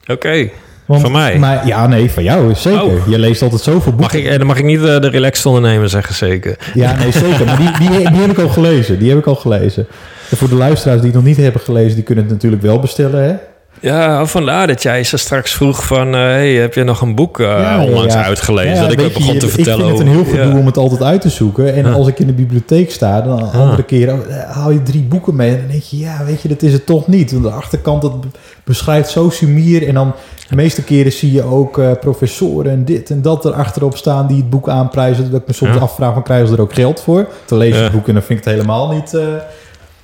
Oké, 0.07 0.49
Want- 0.87 1.01
Van 1.01 1.13
mij? 1.13 1.39
Maar, 1.39 1.67
ja, 1.67 1.87
nee, 1.87 2.11
van 2.11 2.23
jou, 2.23 2.55
zeker. 2.55 2.83
Oh. 2.83 3.09
Je 3.09 3.19
leest 3.19 3.43
altijd 3.43 3.63
zoveel 3.63 3.93
boeken. 3.93 4.01
mag 4.01 4.25
ik, 4.25 4.25
eh, 4.33 4.39
dan 4.39 4.47
mag 4.47 4.59
ik 4.59 4.65
niet 4.65 4.79
eh, 4.85 5.01
de 5.01 5.09
relaxed 5.09 5.47
ondernemer 5.47 5.89
zeggen, 5.89 6.15
zeker. 6.15 6.59
Ja, 6.75 6.97
nee, 6.97 7.13
zeker. 7.13 7.47
Maar 7.47 7.57
die, 7.57 7.89
die, 7.89 8.11
die 8.11 8.21
heb 8.21 8.31
ik 8.31 8.39
al 8.39 8.49
gelezen. 8.49 8.99
Die 8.99 9.09
heb 9.09 9.19
ik 9.19 9.27
al 9.27 9.35
gelezen. 9.35 9.87
En 10.31 10.37
voor 10.37 10.49
de 10.49 10.55
luisteraars 10.55 11.01
die 11.01 11.11
het 11.11 11.17
nog 11.19 11.27
niet 11.29 11.37
hebben 11.37 11.61
gelezen, 11.61 11.95
die 11.95 12.05
kunnen 12.05 12.25
het 12.25 12.33
natuurlijk 12.33 12.63
wel 12.63 12.79
bestellen, 12.79 13.25
hè? 13.25 13.35
Ja, 13.81 14.27
vandaar 14.27 14.67
dat 14.67 14.83
jij 14.83 15.05
ze 15.05 15.17
straks 15.17 15.53
vroeg 15.55 15.85
van... 15.87 16.07
eh, 16.15 16.21
hey, 16.21 16.53
heb 16.55 16.75
je 16.75 16.85
nog 16.85 17.01
een 17.01 17.15
boek 17.15 17.41
eh, 17.41 17.47
Ja, 17.47 17.85
onlangs 17.85 18.15
ja. 18.15 18.25
uitgelezen? 18.25 18.75
Ja, 18.75 18.81
dat 18.83 18.93
ik 18.93 19.01
ook 19.01 19.13
begon 19.13 19.35
je- 19.35 19.41
te 19.41 19.49
vertellen 19.49 19.79
Ik 19.79 19.87
vind 19.97 19.99
het 19.99 20.09
een 20.09 20.15
heel 20.15 20.25
gedoe 20.45 20.59
om 20.61 20.67
het 20.67 20.77
altijd 20.77 21.03
uit 21.03 21.21
te 21.21 21.29
zoeken. 21.29 21.75
En 21.75 21.87
als 21.87 22.09
ik 22.09 22.19
in 22.19 22.27
de 22.27 22.33
bibliotheek 22.33 22.91
sta, 22.91 23.21
dan 23.21 23.53
andere 23.53 23.83
keren 23.83 24.29
eh, 24.31 24.51
haal 24.51 24.71
je 24.71 24.83
drie 24.83 25.03
boeken 25.03 25.37
mee. 25.37 25.51
En 25.51 25.59
dan 25.59 25.67
denk 25.71 25.83
je, 25.83 25.99
ja, 25.99 26.25
weet 26.27 26.43
je, 26.43 26.49
dat 26.49 26.63
is 26.63 26.73
het 26.73 26.87
toch 26.87 27.07
niet. 27.07 27.33
Want 27.33 27.45
de 27.45 27.51
achterkant, 27.51 28.03
dat 28.03 28.21
be- 28.21 28.27
beschrijft 28.65 29.11
zo 29.11 29.31
sumier. 29.31 29.89
En 29.89 29.95
dan 29.95 30.13
de 30.49 30.57
meeste 30.57 30.83
keren 30.83 31.13
zie 31.13 31.33
je 31.33 31.43
ook 31.43 31.79
eh, 31.79 31.91
professoren 32.01 32.73
en 32.73 32.85
dit 32.85 33.11
en 33.11 33.23
dat 33.23 33.45
erachterop 33.45 33.97
staan 33.97 34.27
die 34.27 34.37
het 34.37 34.51
boek 34.51 34.69
aanprijzen. 34.69 35.31
Dat 35.31 35.41
ik 35.41 35.47
me 35.47 35.53
soms 35.53 35.79
afvraag, 35.79 36.13
van 36.13 36.23
krijgen 36.23 36.49
ze 36.49 36.55
er 36.55 36.61
ook 36.61 36.75
geld 36.75 37.01
voor? 37.01 37.29
Te 37.45 37.57
lezen 37.57 37.83
het 37.83 37.93
boek 37.93 38.09
en 38.09 38.15
dan 38.15 38.23
vind 38.23 38.39
ik 38.39 38.45
het 38.45 38.55
helemaal 38.55 38.93
niet... 38.93 39.17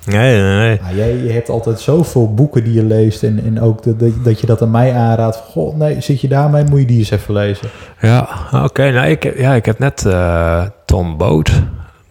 Nee, 0.05 0.41
nee, 0.41 0.57
nee. 0.57 0.95
jij 0.95 1.15
je 1.15 1.31
hebt 1.31 1.49
altijd 1.49 1.79
zoveel 1.79 2.33
boeken 2.33 2.63
die 2.63 2.73
je 2.73 2.83
leest. 2.83 3.23
En, 3.23 3.43
en 3.45 3.61
ook 3.61 3.83
dat, 3.83 3.99
dat, 3.99 4.11
dat 4.23 4.39
je 4.39 4.47
dat 4.47 4.61
aan 4.61 4.71
mij 4.71 4.93
aanraadt. 4.93 5.37
Van, 5.37 5.45
goh, 5.45 5.75
nee, 5.77 6.01
zit 6.01 6.21
je 6.21 6.27
daarmee? 6.27 6.63
Moet 6.63 6.79
je 6.79 6.85
die 6.85 6.97
eens 6.97 7.11
even 7.11 7.33
lezen. 7.33 7.67
Ja, 8.01 8.29
oké. 8.51 8.91
nou, 8.91 9.07
ik, 9.07 9.37
ja, 9.37 9.53
ik 9.53 9.65
heb 9.65 9.79
net 9.79 10.05
eh 10.05 10.63
Tom 10.85 11.17
Boot. 11.17 11.51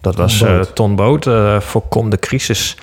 Dat 0.01 0.17
was 0.17 0.39
Tom 0.39 0.49
eh 0.49 0.57
Boot. 0.57 0.75
Tom 0.75 0.97
Boot, 0.97 1.27
eh 1.27 1.61
Voorkom 1.61 2.11
de 2.11 2.19
crisis. 2.19 2.77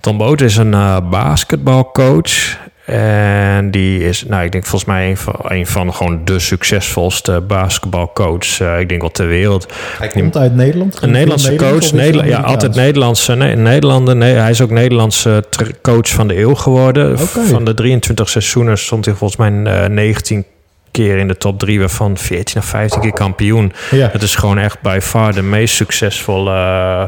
Tom 0.00 0.18
Boot 0.18 0.40
is 0.40 0.56
een 0.56 0.76
basketbalcoach. 1.10 2.58
En 2.88 3.70
die 3.70 4.04
is, 4.04 4.24
nou, 4.24 4.44
ik 4.44 4.52
denk 4.52 4.64
volgens 4.66 4.90
mij 4.90 5.08
een 5.08 5.16
van, 5.16 5.34
een 5.42 5.66
van 5.66 5.94
gewoon 5.94 6.20
de 6.24 6.38
succesvolste 6.38 7.40
basketbalcoaches. 7.40 8.60
eh, 8.60 8.80
ik 8.80 8.88
denk 8.88 9.00
wel 9.00 9.10
ter 9.10 9.26
wereld. 9.26 9.66
Hij 9.98 10.08
komt 10.08 10.36
uit 10.36 10.54
Nederland. 10.54 11.02
Een 11.02 11.10
Nederlandse 11.10 11.54
coach. 11.54 11.90
Ja, 12.26 12.38
altijd 12.38 12.74
Nederlandse. 12.74 13.34
Nee, 13.34 13.56
Nederlander. 13.56 14.16
Nee, 14.16 14.34
hij 14.34 14.50
is 14.50 14.60
ook 14.60 14.70
Nederlandse 14.70 15.44
coach 15.82 16.08
van 16.08 16.28
de 16.28 16.38
eeuw 16.38 16.54
geworden. 16.54 17.18
Van 17.18 17.64
de 17.64 17.74
23 17.74 18.28
seizoenen 18.28 18.78
stond 18.78 19.04
hij 19.04 19.14
volgens 19.14 19.38
mij 19.40 19.82
eh, 19.82 19.88
19 19.88 20.44
keer 20.90 21.18
in 21.18 21.28
de 21.28 21.36
top 21.36 21.58
3, 21.58 21.78
waarvan 21.80 22.16
14 22.16 22.60
of 22.60 22.66
15 22.66 23.00
keer 23.00 23.12
kampioen. 23.12 23.72
Ja. 23.90 24.08
Het 24.12 24.22
is 24.22 24.34
gewoon 24.34 24.58
echt 24.58 24.80
by 24.80 24.98
far 25.02 25.34
de 25.34 25.42
meest 25.42 25.74
succesvolle 25.74 26.52
eh, 26.52 27.02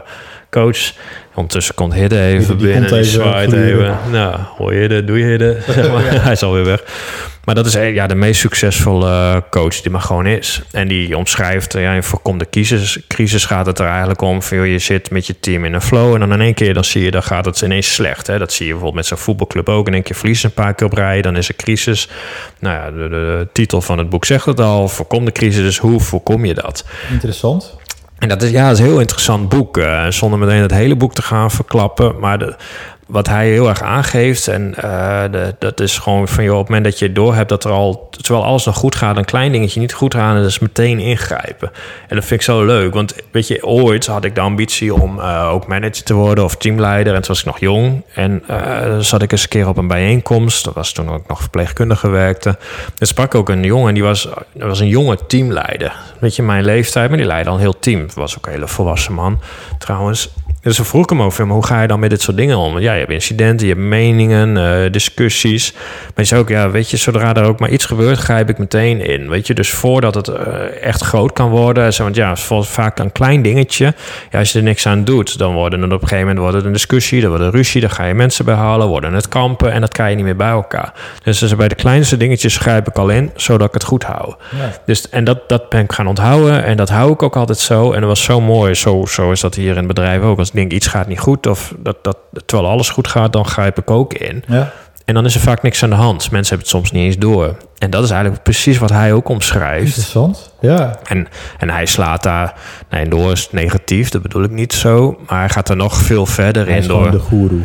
coach. 0.50 0.92
Ondertussen 1.34 1.74
komt 1.74 1.94
Hidde 1.94 2.20
even 2.20 2.58
die 2.58 2.66
binnen. 2.66 2.92
Die 2.92 3.04
zwaait 3.04 3.52
even. 3.52 3.98
Nou, 4.10 4.36
hoi 4.56 4.78
Hidde, 4.78 5.04
doe 5.04 5.18
je 5.18 5.24
Hidde. 5.24 5.56
Hij 6.26 6.32
is 6.32 6.42
alweer 6.42 6.64
weg. 6.64 6.82
Maar 7.44 7.54
dat 7.54 7.66
is 7.66 7.74
eh, 7.74 7.94
ja, 7.94 8.06
de 8.06 8.14
meest 8.14 8.40
succesvolle 8.40 9.10
eh, 9.10 9.36
coach 9.50 9.80
die 9.80 9.90
maar 9.90 10.00
gewoon 10.00 10.26
is. 10.26 10.62
En 10.70 10.88
die 10.88 11.16
omschrijft, 11.16 11.74
eh, 11.74 11.82
ja, 11.82 11.92
in 11.92 12.02
voorkom 12.02 12.38
de 12.38 12.46
crisis. 12.50 12.98
crisis 13.08 13.44
gaat 13.44 13.66
het 13.66 13.78
er 13.78 13.86
eigenlijk 13.86 14.20
om. 14.20 14.38
Joh, 14.50 14.66
je 14.66 14.78
zit 14.78 15.10
met 15.10 15.26
je 15.26 15.40
team 15.40 15.64
in 15.64 15.74
een 15.74 15.80
flow. 15.80 16.14
En 16.14 16.20
dan 16.20 16.32
in 16.32 16.40
één 16.40 16.54
keer 16.54 16.74
dan 16.74 16.84
zie 16.84 17.02
je, 17.02 17.10
dan 17.10 17.22
gaat 17.22 17.44
het 17.44 17.60
ineens 17.60 17.94
slecht. 17.94 18.26
Hè? 18.26 18.38
Dat 18.38 18.52
zie 18.52 18.66
je 18.66 18.72
bijvoorbeeld 18.72 19.00
met 19.00 19.06
zo'n 19.06 19.24
voetbalclub 19.24 19.68
ook. 19.68 19.86
In 19.86 19.94
één 19.94 20.02
keer 20.02 20.16
verliezen 20.16 20.48
een 20.48 20.54
paar 20.54 20.74
keer 20.74 20.86
op 20.86 20.92
rij. 20.92 21.22
Dan 21.22 21.36
is 21.36 21.48
er 21.48 21.56
crisis. 21.56 22.08
Nou 22.58 22.76
ja, 22.76 22.90
de, 22.90 23.08
de, 23.08 23.08
de 23.08 23.48
titel 23.52 23.80
van 23.80 23.98
het 23.98 24.08
boek 24.10 24.24
zegt 24.24 24.46
het 24.46 24.60
al. 24.60 24.88
Voorkom 24.88 25.24
de 25.24 25.32
crisis. 25.32 25.62
Dus 25.62 25.78
hoe 25.78 26.00
voorkom 26.00 26.44
je 26.44 26.54
dat? 26.54 26.84
Interessant. 27.10 27.78
En 28.20 28.28
dat 28.28 28.42
is, 28.42 28.50
ja, 28.50 28.70
is 28.70 28.78
een 28.78 28.85
heel 28.85 29.00
interessant 29.00 29.48
boek. 29.48 29.78
eh, 29.78 30.06
zonder 30.09 30.38
meteen 30.38 30.61
het 30.61 30.70
hele 30.70 30.96
boek 30.96 31.14
te 31.14 31.22
gaan 31.22 31.50
verklappen. 31.50 32.18
Maar 32.18 32.38
de, 32.38 32.56
wat 33.10 33.28
hij 33.28 33.50
heel 33.50 33.68
erg 33.68 33.82
aangeeft, 33.82 34.48
en 34.48 34.74
eh, 34.74 35.22
de, 35.30 35.54
dat 35.58 35.80
is 35.80 35.98
gewoon 35.98 36.28
van 36.28 36.44
joh, 36.44 36.54
op 36.54 36.60
het 36.60 36.68
moment 36.68 36.84
dat 36.84 36.98
je 36.98 37.12
door 37.12 37.34
hebt 37.34 37.48
dat 37.48 37.64
er 37.64 37.70
al, 37.70 38.08
terwijl 38.10 38.44
alles 38.44 38.64
nog 38.64 38.76
goed 38.76 38.94
gaat, 38.94 39.16
een 39.16 39.24
klein 39.24 39.52
dingetje 39.52 39.80
niet 39.80 39.92
goed 39.92 40.14
gaat, 40.14 40.44
is 40.44 40.58
meteen 40.58 40.98
ingrijpen. 40.98 41.70
En 42.08 42.16
dat 42.16 42.24
vind 42.24 42.40
ik 42.40 42.46
zo 42.46 42.64
leuk, 42.64 42.94
want 42.94 43.14
weet 43.30 43.48
je, 43.48 43.66
ooit 43.66 44.06
had 44.06 44.24
ik 44.24 44.34
de 44.34 44.40
ambitie 44.40 44.94
om 44.94 45.20
eh, 45.20 45.48
ook 45.52 45.66
manager 45.66 46.04
te 46.04 46.14
worden 46.14 46.44
of 46.44 46.56
teamleider. 46.56 47.14
En 47.14 47.20
toen 47.20 47.28
was 47.28 47.40
ik 47.40 47.46
nog 47.46 47.60
jong. 47.60 48.02
En 48.14 48.42
eh, 48.46 48.98
zat 48.98 49.22
ik 49.22 49.32
eens 49.32 49.42
een 49.42 49.48
keer 49.48 49.68
op 49.68 49.76
een 49.76 49.88
bijeenkomst. 49.88 50.64
Dat 50.64 50.74
was 50.74 50.92
toen 50.92 51.10
ook 51.10 51.28
nog 51.28 51.40
verpleegkundige 51.40 52.08
werkte. 52.08 52.58
Er 52.98 53.06
sprak 53.06 53.34
ook 53.34 53.48
een 53.48 53.62
jongen, 53.62 53.94
die 53.94 54.02
was, 54.02 54.28
was 54.54 54.80
een 54.80 54.88
jonge 54.88 55.18
teamleider. 55.26 55.96
Weet 56.18 56.36
je, 56.36 56.42
mijn 56.42 56.64
leeftijd, 56.64 57.08
maar 57.08 57.18
die 57.18 57.26
leidde 57.26 57.50
al 57.50 57.56
een 57.56 57.62
heel 57.62 57.78
team. 57.78 58.06
Was 58.14 58.36
ook 58.36 58.46
een 58.46 58.52
hele 58.52 58.68
volwassen 58.68 59.12
man, 59.12 59.40
trouwens. 59.78 60.32
Dus 60.62 60.76
toen 60.76 60.84
vroeg 60.84 61.08
hem 61.08 61.22
over, 61.22 61.46
maar 61.46 61.54
hoe 61.54 61.66
ga 61.66 61.82
je 61.82 61.88
dan 61.88 62.00
met 62.00 62.10
dit 62.10 62.20
soort 62.22 62.36
dingen 62.36 62.56
om? 62.56 62.78
Ja, 62.78 62.92
je 62.92 62.98
hebt 62.98 63.12
incidenten, 63.12 63.66
je 63.66 63.72
hebt 63.72 63.86
meningen, 63.86 64.56
eh, 64.56 64.92
discussies. 64.92 65.72
Maar 65.74 66.12
je 66.14 66.24
zei 66.24 66.40
ook, 66.40 66.48
ja, 66.48 66.70
weet 66.70 66.90
je, 66.90 66.96
zodra 66.96 67.34
er 67.34 67.44
ook 67.44 67.60
maar 67.60 67.70
iets 67.70 67.84
gebeurt, 67.84 68.18
grijp 68.18 68.48
ik 68.48 68.58
meteen 68.58 69.00
in. 69.06 69.28
Weet 69.28 69.46
je, 69.46 69.54
dus 69.54 69.70
voordat 69.70 70.14
het 70.14 70.28
eh, 70.28 70.82
echt 70.82 71.02
groot 71.02 71.32
kan 71.32 71.50
worden. 71.50 71.92
Want 71.98 72.16
ja, 72.16 72.28
het 72.28 72.38
is 72.38 72.44
vol- 72.44 72.62
vaak 72.62 72.98
een 72.98 73.12
klein 73.12 73.42
dingetje. 73.42 73.94
Ja, 74.30 74.38
als 74.38 74.52
je 74.52 74.58
er 74.58 74.64
niks 74.64 74.86
aan 74.86 75.04
doet, 75.04 75.38
dan 75.38 75.54
worden 75.54 75.82
het 75.82 75.92
op 75.92 76.02
een 76.02 76.08
gegeven 76.08 76.26
moment 76.26 76.38
wordt 76.38 76.56
het 76.56 76.66
een 76.66 76.72
discussie, 76.72 77.20
dan 77.20 77.30
wordt 77.30 77.44
het 77.44 77.54
ruzie, 77.54 77.80
dan 77.80 77.90
ga 77.90 78.04
je 78.04 78.14
mensen 78.14 78.44
behalen, 78.44 78.86
worden 78.88 79.12
het 79.12 79.28
kampen 79.28 79.72
en 79.72 79.80
dat 79.80 79.92
krijg 79.92 80.10
je 80.10 80.16
niet 80.16 80.24
meer 80.24 80.36
bij 80.36 80.50
elkaar. 80.50 80.92
Dus, 81.22 81.38
dus 81.38 81.56
bij 81.56 81.68
de 81.68 81.74
kleinste 81.74 82.16
dingetjes 82.16 82.56
grijp 82.56 82.88
ik 82.88 82.96
al 82.98 83.08
in, 83.08 83.30
zodat 83.36 83.68
ik 83.68 83.74
het 83.74 83.84
goed 83.84 84.04
hou. 84.04 84.34
Ja. 84.58 84.72
Dus, 84.86 85.08
en 85.08 85.24
dat, 85.24 85.48
dat 85.48 85.68
ben 85.68 85.80
ik 85.80 85.92
gaan 85.92 86.06
onthouden. 86.06 86.64
En 86.64 86.76
dat 86.76 86.88
hou 86.88 87.12
ik 87.12 87.22
ook 87.22 87.36
altijd 87.36 87.58
zo. 87.58 87.92
En 87.92 88.00
dat 88.00 88.08
was 88.08 88.22
zo 88.22 88.40
mooi. 88.40 88.74
Zo, 88.74 89.04
zo 89.06 89.30
is 89.32 89.40
dat 89.40 89.54
hier 89.54 89.70
in 89.70 89.76
het 89.76 89.86
bedrijf 89.86 90.22
ook. 90.22 90.38
Als 90.38 90.49
ik 90.50 90.56
denk 90.56 90.72
iets 90.72 90.86
gaat 90.86 91.06
niet 91.06 91.18
goed, 91.20 91.46
of 91.46 91.74
dat, 91.78 91.96
dat, 92.02 92.16
terwijl 92.46 92.70
alles 92.70 92.88
goed 92.88 93.08
gaat, 93.08 93.32
dan 93.32 93.44
grijp 93.44 93.78
ik 93.78 93.90
ook 93.90 94.14
in. 94.14 94.44
Ja. 94.46 94.72
En 95.04 95.14
dan 95.14 95.24
is 95.24 95.34
er 95.34 95.40
vaak 95.40 95.62
niks 95.62 95.82
aan 95.82 95.90
de 95.90 95.96
hand. 95.96 96.30
Mensen 96.30 96.56
hebben 96.56 96.58
het 96.58 96.68
soms 96.68 96.90
niet 96.90 97.04
eens 97.04 97.18
door. 97.18 97.56
En 97.78 97.90
dat 97.90 98.04
is 98.04 98.10
eigenlijk 98.10 98.42
precies 98.42 98.78
wat 98.78 98.90
hij 98.90 99.12
ook 99.12 99.28
omschrijft. 99.28 99.86
Interessant. 99.86 100.52
Ja. 100.60 100.98
En, 101.04 101.28
en 101.58 101.70
hij 101.70 101.86
slaat 101.86 102.22
daar 102.22 102.54
nee, 102.90 103.08
door 103.08 103.32
is 103.32 103.48
negatief, 103.50 104.08
dat 104.08 104.22
bedoel 104.22 104.42
ik 104.42 104.50
niet 104.50 104.72
zo. 104.72 105.18
Maar 105.26 105.38
hij 105.38 105.48
gaat 105.48 105.68
er 105.68 105.76
nog 105.76 105.96
veel 105.96 106.26
verder 106.26 106.66
Hij 106.66 106.78
in 106.78 106.88
door. 106.88 107.10
de 107.10 107.18
goeroe. 107.18 107.60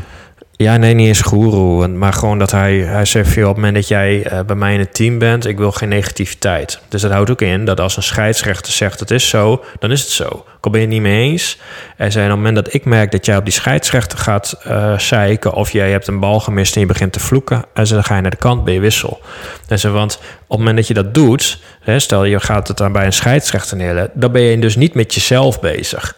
Ja, 0.57 0.77
nee, 0.77 0.93
niet 0.93 1.07
eens 1.07 1.21
goeroe. 1.21 1.87
Maar 1.87 2.13
gewoon 2.13 2.39
dat 2.39 2.51
hij, 2.51 2.77
hij 2.77 3.05
zegt 3.05 3.29
veel 3.29 3.49
op 3.49 3.55
het 3.55 3.55
moment 3.55 3.75
dat 3.75 3.87
jij 3.87 4.23
eh, 4.23 4.39
bij 4.45 4.55
mij 4.55 4.73
in 4.73 4.79
het 4.79 4.93
team 4.93 5.17
bent, 5.17 5.45
ik 5.45 5.57
wil 5.57 5.71
geen 5.71 5.89
negativiteit. 5.89 6.79
Dus 6.89 7.01
dat 7.01 7.11
houdt 7.11 7.29
ook 7.29 7.41
in 7.41 7.65
dat 7.65 7.79
als 7.79 7.97
een 7.97 8.03
scheidsrechter 8.03 8.73
zegt 8.73 8.99
het 8.99 9.11
is 9.11 9.29
zo, 9.29 9.63
dan 9.79 9.91
is 9.91 10.01
het 10.01 10.09
zo. 10.09 10.45
Al 10.61 10.71
ben 10.71 10.81
het 10.81 10.89
niet 10.89 11.01
mee 11.01 11.31
eens. 11.31 11.59
En 11.97 12.11
zei, 12.11 12.25
op 12.25 12.31
het 12.31 12.39
moment 12.39 12.65
dat 12.65 12.73
ik 12.73 12.85
merk 12.85 13.11
dat 13.11 13.25
jij 13.25 13.37
op 13.37 13.43
die 13.43 13.53
scheidsrechter 13.53 14.17
gaat 14.17 14.59
eh 14.63 14.99
zeiken, 14.99 15.53
of 15.53 15.71
jij 15.71 15.91
hebt 15.91 16.07
een 16.07 16.19
bal 16.19 16.39
gemist 16.39 16.75
en 16.75 16.81
je 16.81 16.87
begint 16.87 17.13
te 17.13 17.19
vloeken, 17.19 17.65
en 17.73 17.85
dan 17.85 18.03
ga 18.03 18.15
je 18.15 18.21
naar 18.21 18.31
de 18.31 18.37
kant, 18.37 18.63
ben 18.63 18.73
je 18.73 18.79
wissel. 18.79 19.21
Want 19.81 20.15
op 20.15 20.21
het 20.47 20.57
moment 20.57 20.75
dat 20.75 20.87
je 20.87 20.93
dat 20.93 21.13
doet, 21.13 21.59
hè, 21.81 21.99
stel 21.99 22.23
je 22.23 22.39
gaat 22.39 22.67
het 22.67 22.77
dan 22.77 22.91
bij 22.91 23.05
een 23.05 23.13
scheidsrechter 23.13 23.77
neerleggen, 23.77 24.11
dan 24.13 24.31
ben 24.31 24.41
je 24.41 24.59
dus 24.59 24.75
niet 24.75 24.93
met 24.93 25.13
jezelf 25.13 25.59
bezig. 25.59 26.15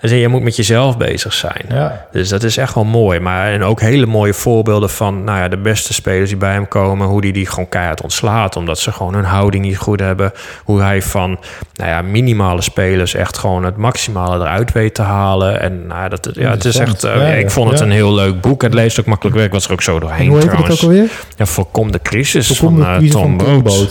Dus 0.00 0.10
je 0.10 0.28
moet 0.28 0.42
met 0.42 0.56
jezelf 0.56 0.96
bezig 0.96 1.32
zijn. 1.32 1.64
Ja. 1.68 2.06
Dus 2.12 2.28
dat 2.28 2.42
is 2.42 2.56
echt 2.56 2.74
wel 2.74 2.84
mooi. 2.84 3.20
Maar 3.20 3.52
en 3.52 3.62
ook 3.62 3.80
hele 3.80 4.06
mooie 4.06 4.34
voorbeelden 4.34 4.90
van 4.90 5.24
nou 5.24 5.38
ja, 5.38 5.48
de 5.48 5.56
beste 5.56 5.92
spelers 5.92 6.28
die 6.28 6.38
bij 6.38 6.52
hem 6.52 6.68
komen. 6.68 7.06
Hoe 7.06 7.20
die 7.20 7.32
die 7.32 7.46
gewoon 7.46 7.68
keihard 7.68 8.02
ontslaat. 8.02 8.56
Omdat 8.56 8.78
ze 8.78 8.92
gewoon 8.92 9.14
hun 9.14 9.24
houding 9.24 9.64
niet 9.64 9.78
goed 9.78 10.00
hebben. 10.00 10.32
Hoe 10.64 10.80
hij 10.80 11.02
van 11.02 11.38
nou 11.74 11.90
ja, 11.90 12.02
minimale 12.02 12.62
spelers 12.62 13.14
echt 13.14 13.38
gewoon 13.38 13.64
het 13.64 13.76
maximale 13.76 14.44
eruit 14.44 14.72
weet 14.72 14.94
te 14.94 15.02
halen. 15.02 15.60
En 15.60 15.86
nou, 15.86 16.00
ja, 16.00 16.08
dat, 16.08 16.28
ja, 16.32 16.50
het 16.50 16.64
is 16.64 16.76
echt. 16.76 17.04
Eh, 17.04 17.16
Ja, 17.16 17.26
ik 17.26 17.50
vond 17.50 17.70
het 17.70 17.80
een 17.80 17.90
heel 17.90 18.14
leuk 18.14 18.40
boek. 18.40 18.62
Het 18.62 18.74
leest 18.74 19.00
ook 19.00 19.06
makkelijk 19.06 19.36
weg. 19.36 19.50
Was 19.50 19.66
er 19.66 19.72
ook 19.72 19.82
zo 19.82 19.94
En 19.94 20.00
doorheen 20.00 20.28
hoe 20.28 20.38
heet 20.38 20.52
het 20.52 20.70
ook 20.70 20.82
alweer? 20.82 21.10
Ja, 21.36 21.46
voorkom 21.46 21.92
de 21.92 22.00
crisis 22.02 22.46
Voorkom 22.46 22.68
van 22.68 22.84
de 22.84 22.90
eh, 22.90 22.96
crisis 22.96 23.12
Tom 23.12 23.40
van 23.40 23.62
Tom. 23.62 23.88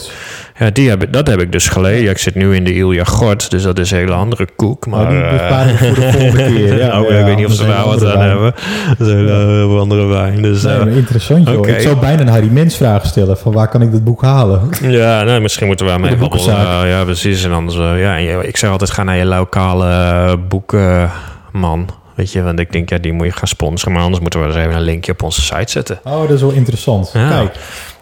Ja, 0.60 0.70
die 0.70 0.90
heb, 0.90 1.08
dat 1.12 1.28
heb 1.28 1.42
ik 1.42 1.52
dus 1.52 1.68
gelezen. 1.68 2.04
Ja, 2.04 2.10
ik 2.10 2.18
zit 2.18 2.36
nu 2.36 2.56
in 2.56 2.64
de 2.64 2.74
Ilja 2.74 3.04
Gort, 3.04 3.50
dus 3.50 3.64
dat 3.64 3.80
is 3.80 3.92
een 3.92 3.98
hele 3.98 4.14
andere 4.14 4.48
koek. 4.56 4.86
Maar, 4.88 5.04
Maar 5.04 5.12
die 5.12 5.22
eh, 5.40 5.66
we 5.66 5.78
voor 5.78 5.96
de 5.96 6.12
volgende 6.12 6.46
keer. 6.46 6.78
Ja, 6.80 6.88
nou, 6.88 7.14
ja, 7.14 7.20
ik 7.20 7.26
weet 7.26 7.36
niet 7.36 7.46
of 7.46 7.54
ze 7.54 7.66
daar 7.66 7.86
wat 7.86 8.06
aan 8.06 8.18
wijn. 8.18 8.30
hebben. 8.30 8.54
Dat 8.98 9.08
is 9.08 9.14
een 9.14 9.18
hele 9.20 9.32
heel 9.46 9.80
andere 9.80 10.06
wijn. 10.06 10.42
Dus, 10.42 10.64
Nee, 10.64 10.78
eh, 10.80 10.96
interessant 10.98 11.48
joh. 11.50 11.68
Ik 11.68 11.80
zou 11.80 11.96
bijna 11.98 12.22
een 12.22 12.28
Harry 12.28 12.50
Mens 12.52 12.76
vraag 12.76 13.06
stellen. 13.06 13.38
Van 13.38 13.54
waar 13.54 13.68
kan 13.68 13.82
ik 13.82 13.92
dat 13.92 14.04
boek 14.04 14.22
halen? 14.22 14.62
ja, 14.82 15.24
nou, 15.24 15.42
misschien 15.42 15.68
moeten 15.68 15.86
we 15.86 15.92
mee 15.92 16.10
de 16.10 16.16
babbelen. 16.18 16.46
boekenzaak. 16.46 16.84
Eh, 16.84 16.90
ja, 16.90 17.04
precies. 17.04 17.44
En 17.44 17.52
anders, 17.52 17.78
eh, 17.78 18.02
ja, 18.02 18.16
ik 18.42 18.58
zeg 18.58 18.70
altijd, 18.70 18.90
ga 18.92 19.04
naar 19.04 19.18
je 19.18 19.26
lokale 19.26 19.86
eh, 19.90 20.34
boeken 20.48 21.12
man. 21.52 21.90
Weet 22.16 22.32
je, 22.32 22.42
want 22.44 22.60
ik 22.60 22.72
denk, 22.72 22.90
ja, 22.90 22.98
die 22.98 23.14
moet 23.14 23.26
je 23.26 23.32
gaan 23.32 23.48
sponsoren. 23.48 23.94
Maar 23.94 24.04
anders 24.04 24.22
moeten 24.22 24.40
we 24.40 24.46
er 24.46 24.56
eens 24.56 24.62
even 24.66 24.76
een 24.78 24.82
linkje 24.84 25.12
op 25.12 25.24
onze 25.24 25.42
site 25.42 25.72
zetten. 25.72 26.00
Oh, 26.04 26.22
dat 26.22 26.30
is 26.32 26.42
wel 26.42 26.52
interessant. 26.52 27.10
Ja. 27.14 27.30
Kijk, 27.30 27.56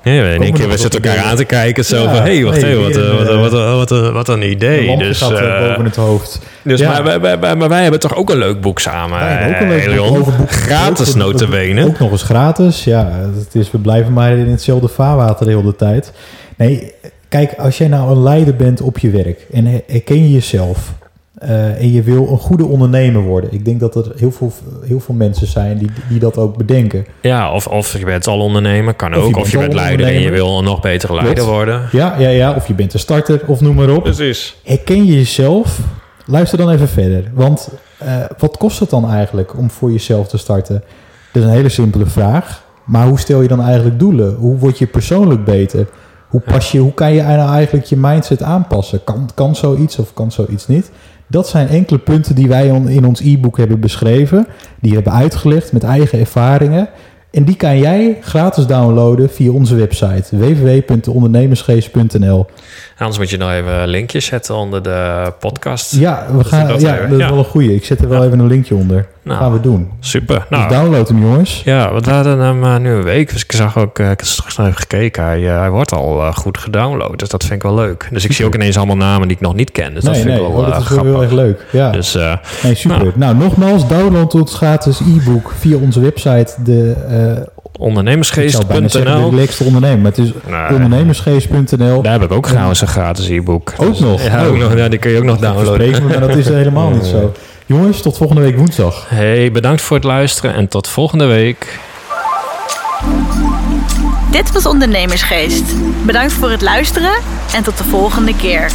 Ja, 0.03 0.23
in 0.23 0.41
één 0.41 0.53
keer, 0.53 0.69
we 0.69 0.77
zitten 0.77 1.03
elkaar 1.03 1.23
aan 1.23 1.35
te 1.35 1.45
kijken. 1.45 1.85
Zo 1.85 2.03
van, 2.03 2.13
hé, 2.13 2.35
hey, 2.35 2.43
wacht 2.43 2.63
even, 2.63 2.81
wat, 2.81 2.95
weer 2.95 3.17
wat, 3.17 3.27
een, 3.27 3.39
wat, 3.39 3.89
wat, 3.89 4.11
wat, 4.11 4.27
een 4.27 4.49
idee. 4.49 4.97
Dus, 4.97 5.21
eh, 5.21 5.57
eh, 5.59 5.67
boven 5.67 5.85
het 5.85 5.95
hoofd. 5.95 6.39
dus 6.61 6.81
maar, 6.81 7.69
wij, 7.69 7.81
hebben 7.81 7.99
toch 7.99 8.15
ook 8.15 8.29
een 8.29 8.37
leuk 8.37 8.61
boek 8.61 8.79
samen, 8.79 9.21
ook 9.21 9.59
een 9.59 9.71
eh, 9.71 9.87
leuk 9.87 10.23
boek. 10.23 10.51
Gratis 10.51 11.15
notabene. 11.15 11.85
Ook 11.85 11.99
nog 11.99 12.11
eens 12.11 12.23
gratis. 12.23 12.83
Ja, 12.83 13.11
het 13.37 13.55
is, 13.55 13.71
we 13.71 13.77
blijven 13.77 14.13
maar 14.13 14.37
in 14.37 14.49
hetzelfde 14.49 14.87
vaarwater 14.87 15.45
de 15.45 15.51
hele 15.51 15.75
tijd. 15.75 16.11
Nee, 16.57 16.93
kijk, 17.29 17.53
als 17.57 17.77
jij 17.77 17.87
nou 17.87 18.11
een 18.11 18.23
leider 18.23 18.55
bent 18.55 18.81
op 18.81 18.97
je 18.97 19.09
werk 19.09 19.45
en 19.53 19.65
her- 19.65 19.81
herken 19.87 20.21
je 20.23 20.31
jezelf 20.31 20.93
eh, 21.37 21.81
en 21.81 21.91
je 21.91 22.01
wil 22.01 22.27
een 22.31 22.37
goede 22.37 22.65
ondernemer 22.65 23.21
worden. 23.21 23.53
Ik 23.53 23.65
denk 23.65 23.79
dat 23.79 23.95
er 23.95 24.11
heel 24.15 24.31
veel, 24.31 24.53
heel 24.85 24.99
veel 24.99 25.15
mensen 25.15 25.47
zijn 25.47 25.77
die, 25.77 25.89
die 26.09 26.19
dat 26.19 26.37
ook 26.37 26.57
bedenken. 26.57 27.05
Ja, 27.21 27.53
of, 27.53 27.67
of 27.67 27.97
je 27.97 28.05
bent 28.05 28.27
al 28.27 28.39
ondernemer, 28.39 28.93
kan 28.93 29.15
Of 29.15 29.23
ook. 29.23 29.37
Of 29.37 29.51
je 29.51 29.57
bent 29.57 29.73
leider 29.73 30.05
en 30.05 30.19
je 30.21 30.29
wil 30.29 30.57
een 30.57 30.63
nog 30.63 30.81
betere 30.81 31.13
leider 31.13 31.35
Klopt. 31.35 31.49
worden. 31.49 31.81
Ja, 31.91 32.15
ja, 32.17 32.29
ja. 32.29 32.53
Of 32.53 32.67
je 32.67 32.73
bent 32.73 32.93
een 32.93 32.99
starter 32.99 33.41
of 33.45 33.61
noem 33.61 33.75
maar 33.75 33.89
op. 33.89 34.03
Precies. 34.03 34.55
Herken 34.63 35.05
je 35.05 35.15
jezelf? 35.15 35.79
Luister 36.25 36.57
dan 36.57 36.69
even 36.69 36.87
verder. 36.87 37.31
Want 37.33 37.69
eh, 37.97 38.23
wat 38.37 38.57
kost 38.57 38.79
het 38.79 38.89
dan 38.89 39.09
eigenlijk 39.09 39.57
om 39.57 39.69
voor 39.69 39.91
jezelf 39.91 40.27
te 40.27 40.37
starten? 40.37 40.83
Dat 41.31 41.43
is 41.43 41.49
een 41.49 41.55
hele 41.55 41.69
simpele 41.69 42.05
vraag. 42.05 42.63
Maar 42.85 43.07
hoe 43.07 43.19
stel 43.19 43.41
je 43.41 43.47
dan 43.47 43.61
eigenlijk 43.61 43.99
doelen? 43.99 44.35
Hoe 44.35 44.57
word 44.57 44.77
je 44.77 44.87
persoonlijk 44.87 45.45
beter? 45.45 45.87
Hoe, 46.27 46.41
pas 46.41 46.71
je, 46.71 46.79
hoe 46.79 46.93
kan 46.93 47.13
je 47.13 47.21
nou 47.21 47.51
eigenlijk 47.51 47.85
je 47.85 47.97
mindset 47.97 48.43
aanpassen? 48.43 49.03
Kan, 49.03 49.29
kan 49.33 49.55
zoiets 49.55 49.99
of 49.99 50.13
kan 50.13 50.31
zoiets 50.31 50.67
niet? 50.67 50.91
Dat 51.27 51.47
zijn 51.47 51.67
enkele 51.67 51.99
punten 51.99 52.35
die 52.35 52.47
wij 52.47 52.67
in 52.87 53.05
ons 53.05 53.21
e-book 53.21 53.57
hebben 53.57 53.79
beschreven. 53.79 54.47
Die 54.81 54.93
hebben 54.93 55.13
uitgelegd 55.13 55.71
met 55.71 55.83
eigen 55.83 56.19
ervaringen. 56.19 56.89
En 57.31 57.43
die 57.43 57.55
kan 57.55 57.77
jij 57.77 58.17
gratis 58.21 58.65
downloaden 58.65 59.29
via 59.29 59.51
onze 59.51 59.75
website 59.75 60.37
www.ondernemersgeest.nl. 60.37 62.45
Anders 62.97 63.17
moet 63.17 63.29
je 63.29 63.37
nog 63.37 63.51
even 63.51 63.71
een 63.73 63.87
linkje 63.87 64.19
zetten 64.19 64.55
onder 64.55 64.83
de 64.83 65.31
podcast. 65.39 65.95
Ja, 65.95 66.25
we 66.31 66.37
Dat- 66.37 66.47
gaan, 66.47 66.59
ja, 66.59 66.67
dat 66.67 66.75
is 67.11 67.17
ja. 67.17 67.29
wel 67.29 67.37
een 67.37 67.43
goeie. 67.45 67.75
Ik 67.75 67.85
zet 67.85 68.01
er 68.01 68.09
wel 68.09 68.23
even 68.25 68.39
een 68.39 68.47
linkje 68.47 68.75
onder. 68.75 69.07
Nou, 69.27 69.39
gaan 69.39 69.53
we 69.53 69.59
doen. 69.59 69.89
Super. 69.99 70.35
Dus 70.49 70.57
Nou, 70.59 70.69
download 70.69 71.07
hem, 71.07 71.19
jongens. 71.21 71.61
ja, 71.65 71.93
we 71.93 72.09
hadden 72.11 72.39
hem 72.39 72.63
eh, 72.63 72.77
nu 72.77 72.91
een 72.91 73.03
week. 73.03 73.31
Dus 73.33 73.43
ik 73.43 73.51
zag 73.51 73.77
ook, 73.77 73.99
eh, 73.99 74.11
ik 74.11 74.17
heb 74.19 74.27
straks 74.27 74.57
nog 74.57 74.67
even 74.67 74.79
gekeken. 74.79 75.23
Hij, 75.23 75.49
eh, 75.49 75.59
hij 75.59 75.69
wordt 75.69 75.93
al 75.93 76.31
goed 76.33 76.57
gedownload. 76.57 77.19
Dus 77.19 77.29
dat 77.29 77.41
vind 77.43 77.53
ik 77.55 77.61
wel 77.61 77.75
leuk. 77.75 78.07
Dus 78.11 78.25
ik 78.25 78.31
zie 78.31 78.45
ook 78.45 78.55
ineens 78.55 78.77
allemaal 78.77 78.95
namen 78.97 79.27
die 79.27 79.37
ik 79.37 79.43
nog 79.43 79.53
niet 79.55 79.71
ken. 79.71 79.93
Dus 79.93 80.03
dat 80.03 80.13
nee, 80.13 80.21
vind 80.21 80.33
nee, 80.35 80.43
ik 80.45 80.51
wel 80.53 80.61
oh, 80.61 80.71
dat 80.71 80.81
is 80.81 80.89
wel 80.89 81.03
heel 81.03 81.21
erg 81.21 81.31
leuk. 81.31 81.65
Ja, 81.71 81.91
Dus 81.91 82.13
nee, 82.63 82.75
super. 82.75 82.97
nou. 82.97 83.11
Nou. 83.15 83.35
nogmaals, 83.35 83.87
download 83.87 84.33
ons 84.33 84.55
gratis 84.55 84.99
e-book 84.99 85.51
via 85.59 85.77
onze 85.77 85.99
website. 85.99 86.53
De, 86.63 86.95
ondernemersgeest.nl. 87.79 89.33
lekste 89.33 89.63
ondernemer. 89.63 89.97
Maar 89.97 90.11
het 90.11 90.17
is 90.19 90.31
Nee. 90.47 90.69
ondernemersgeest.nl. 90.73 92.01
Daar 92.01 92.11
heb 92.11 92.23
ik 92.23 92.31
ook 92.31 92.47
trouwens 92.47 92.81
een 92.81 92.87
gratis 92.87 93.27
e-book. 93.29 93.73
Ook 93.77 93.87
Dus- 93.87 93.99
nog? 93.99 94.21
Ja, 94.23 94.45
ook 94.45 94.53
Oh. 94.53 94.59
nog, 94.59 94.75
ja, 94.77 94.87
die 94.89 94.99
kun 94.99 95.11
je 95.11 95.17
ook 95.17 95.23
nog 95.23 95.37
downloaden. 95.37 96.03
Maar 96.07 96.19
dat 96.19 96.35
is 96.35 96.47
helemaal 96.49 96.89
niet 96.89 97.05
zo. 97.15 97.33
Jongens, 97.67 98.01
tot 98.01 98.17
volgende 98.17 98.41
week 98.41 98.57
woensdag. 98.57 99.05
Hey, 99.09 99.51
bedankt 99.51 99.81
voor 99.81 99.95
het 99.95 100.05
luisteren 100.05 100.53
en 100.53 100.67
tot 100.67 100.87
volgende 100.87 101.25
week. 101.25 101.79
Dit 104.31 104.51
was 104.51 104.65
Ondernemersgeest. 104.65 105.63
Bedankt 106.05 106.33
voor 106.33 106.49
het 106.49 106.61
luisteren 106.61 107.13
en 107.55 107.63
tot 107.63 107.77
de 107.77 107.83
volgende 107.83 108.35
keer. 108.35 108.71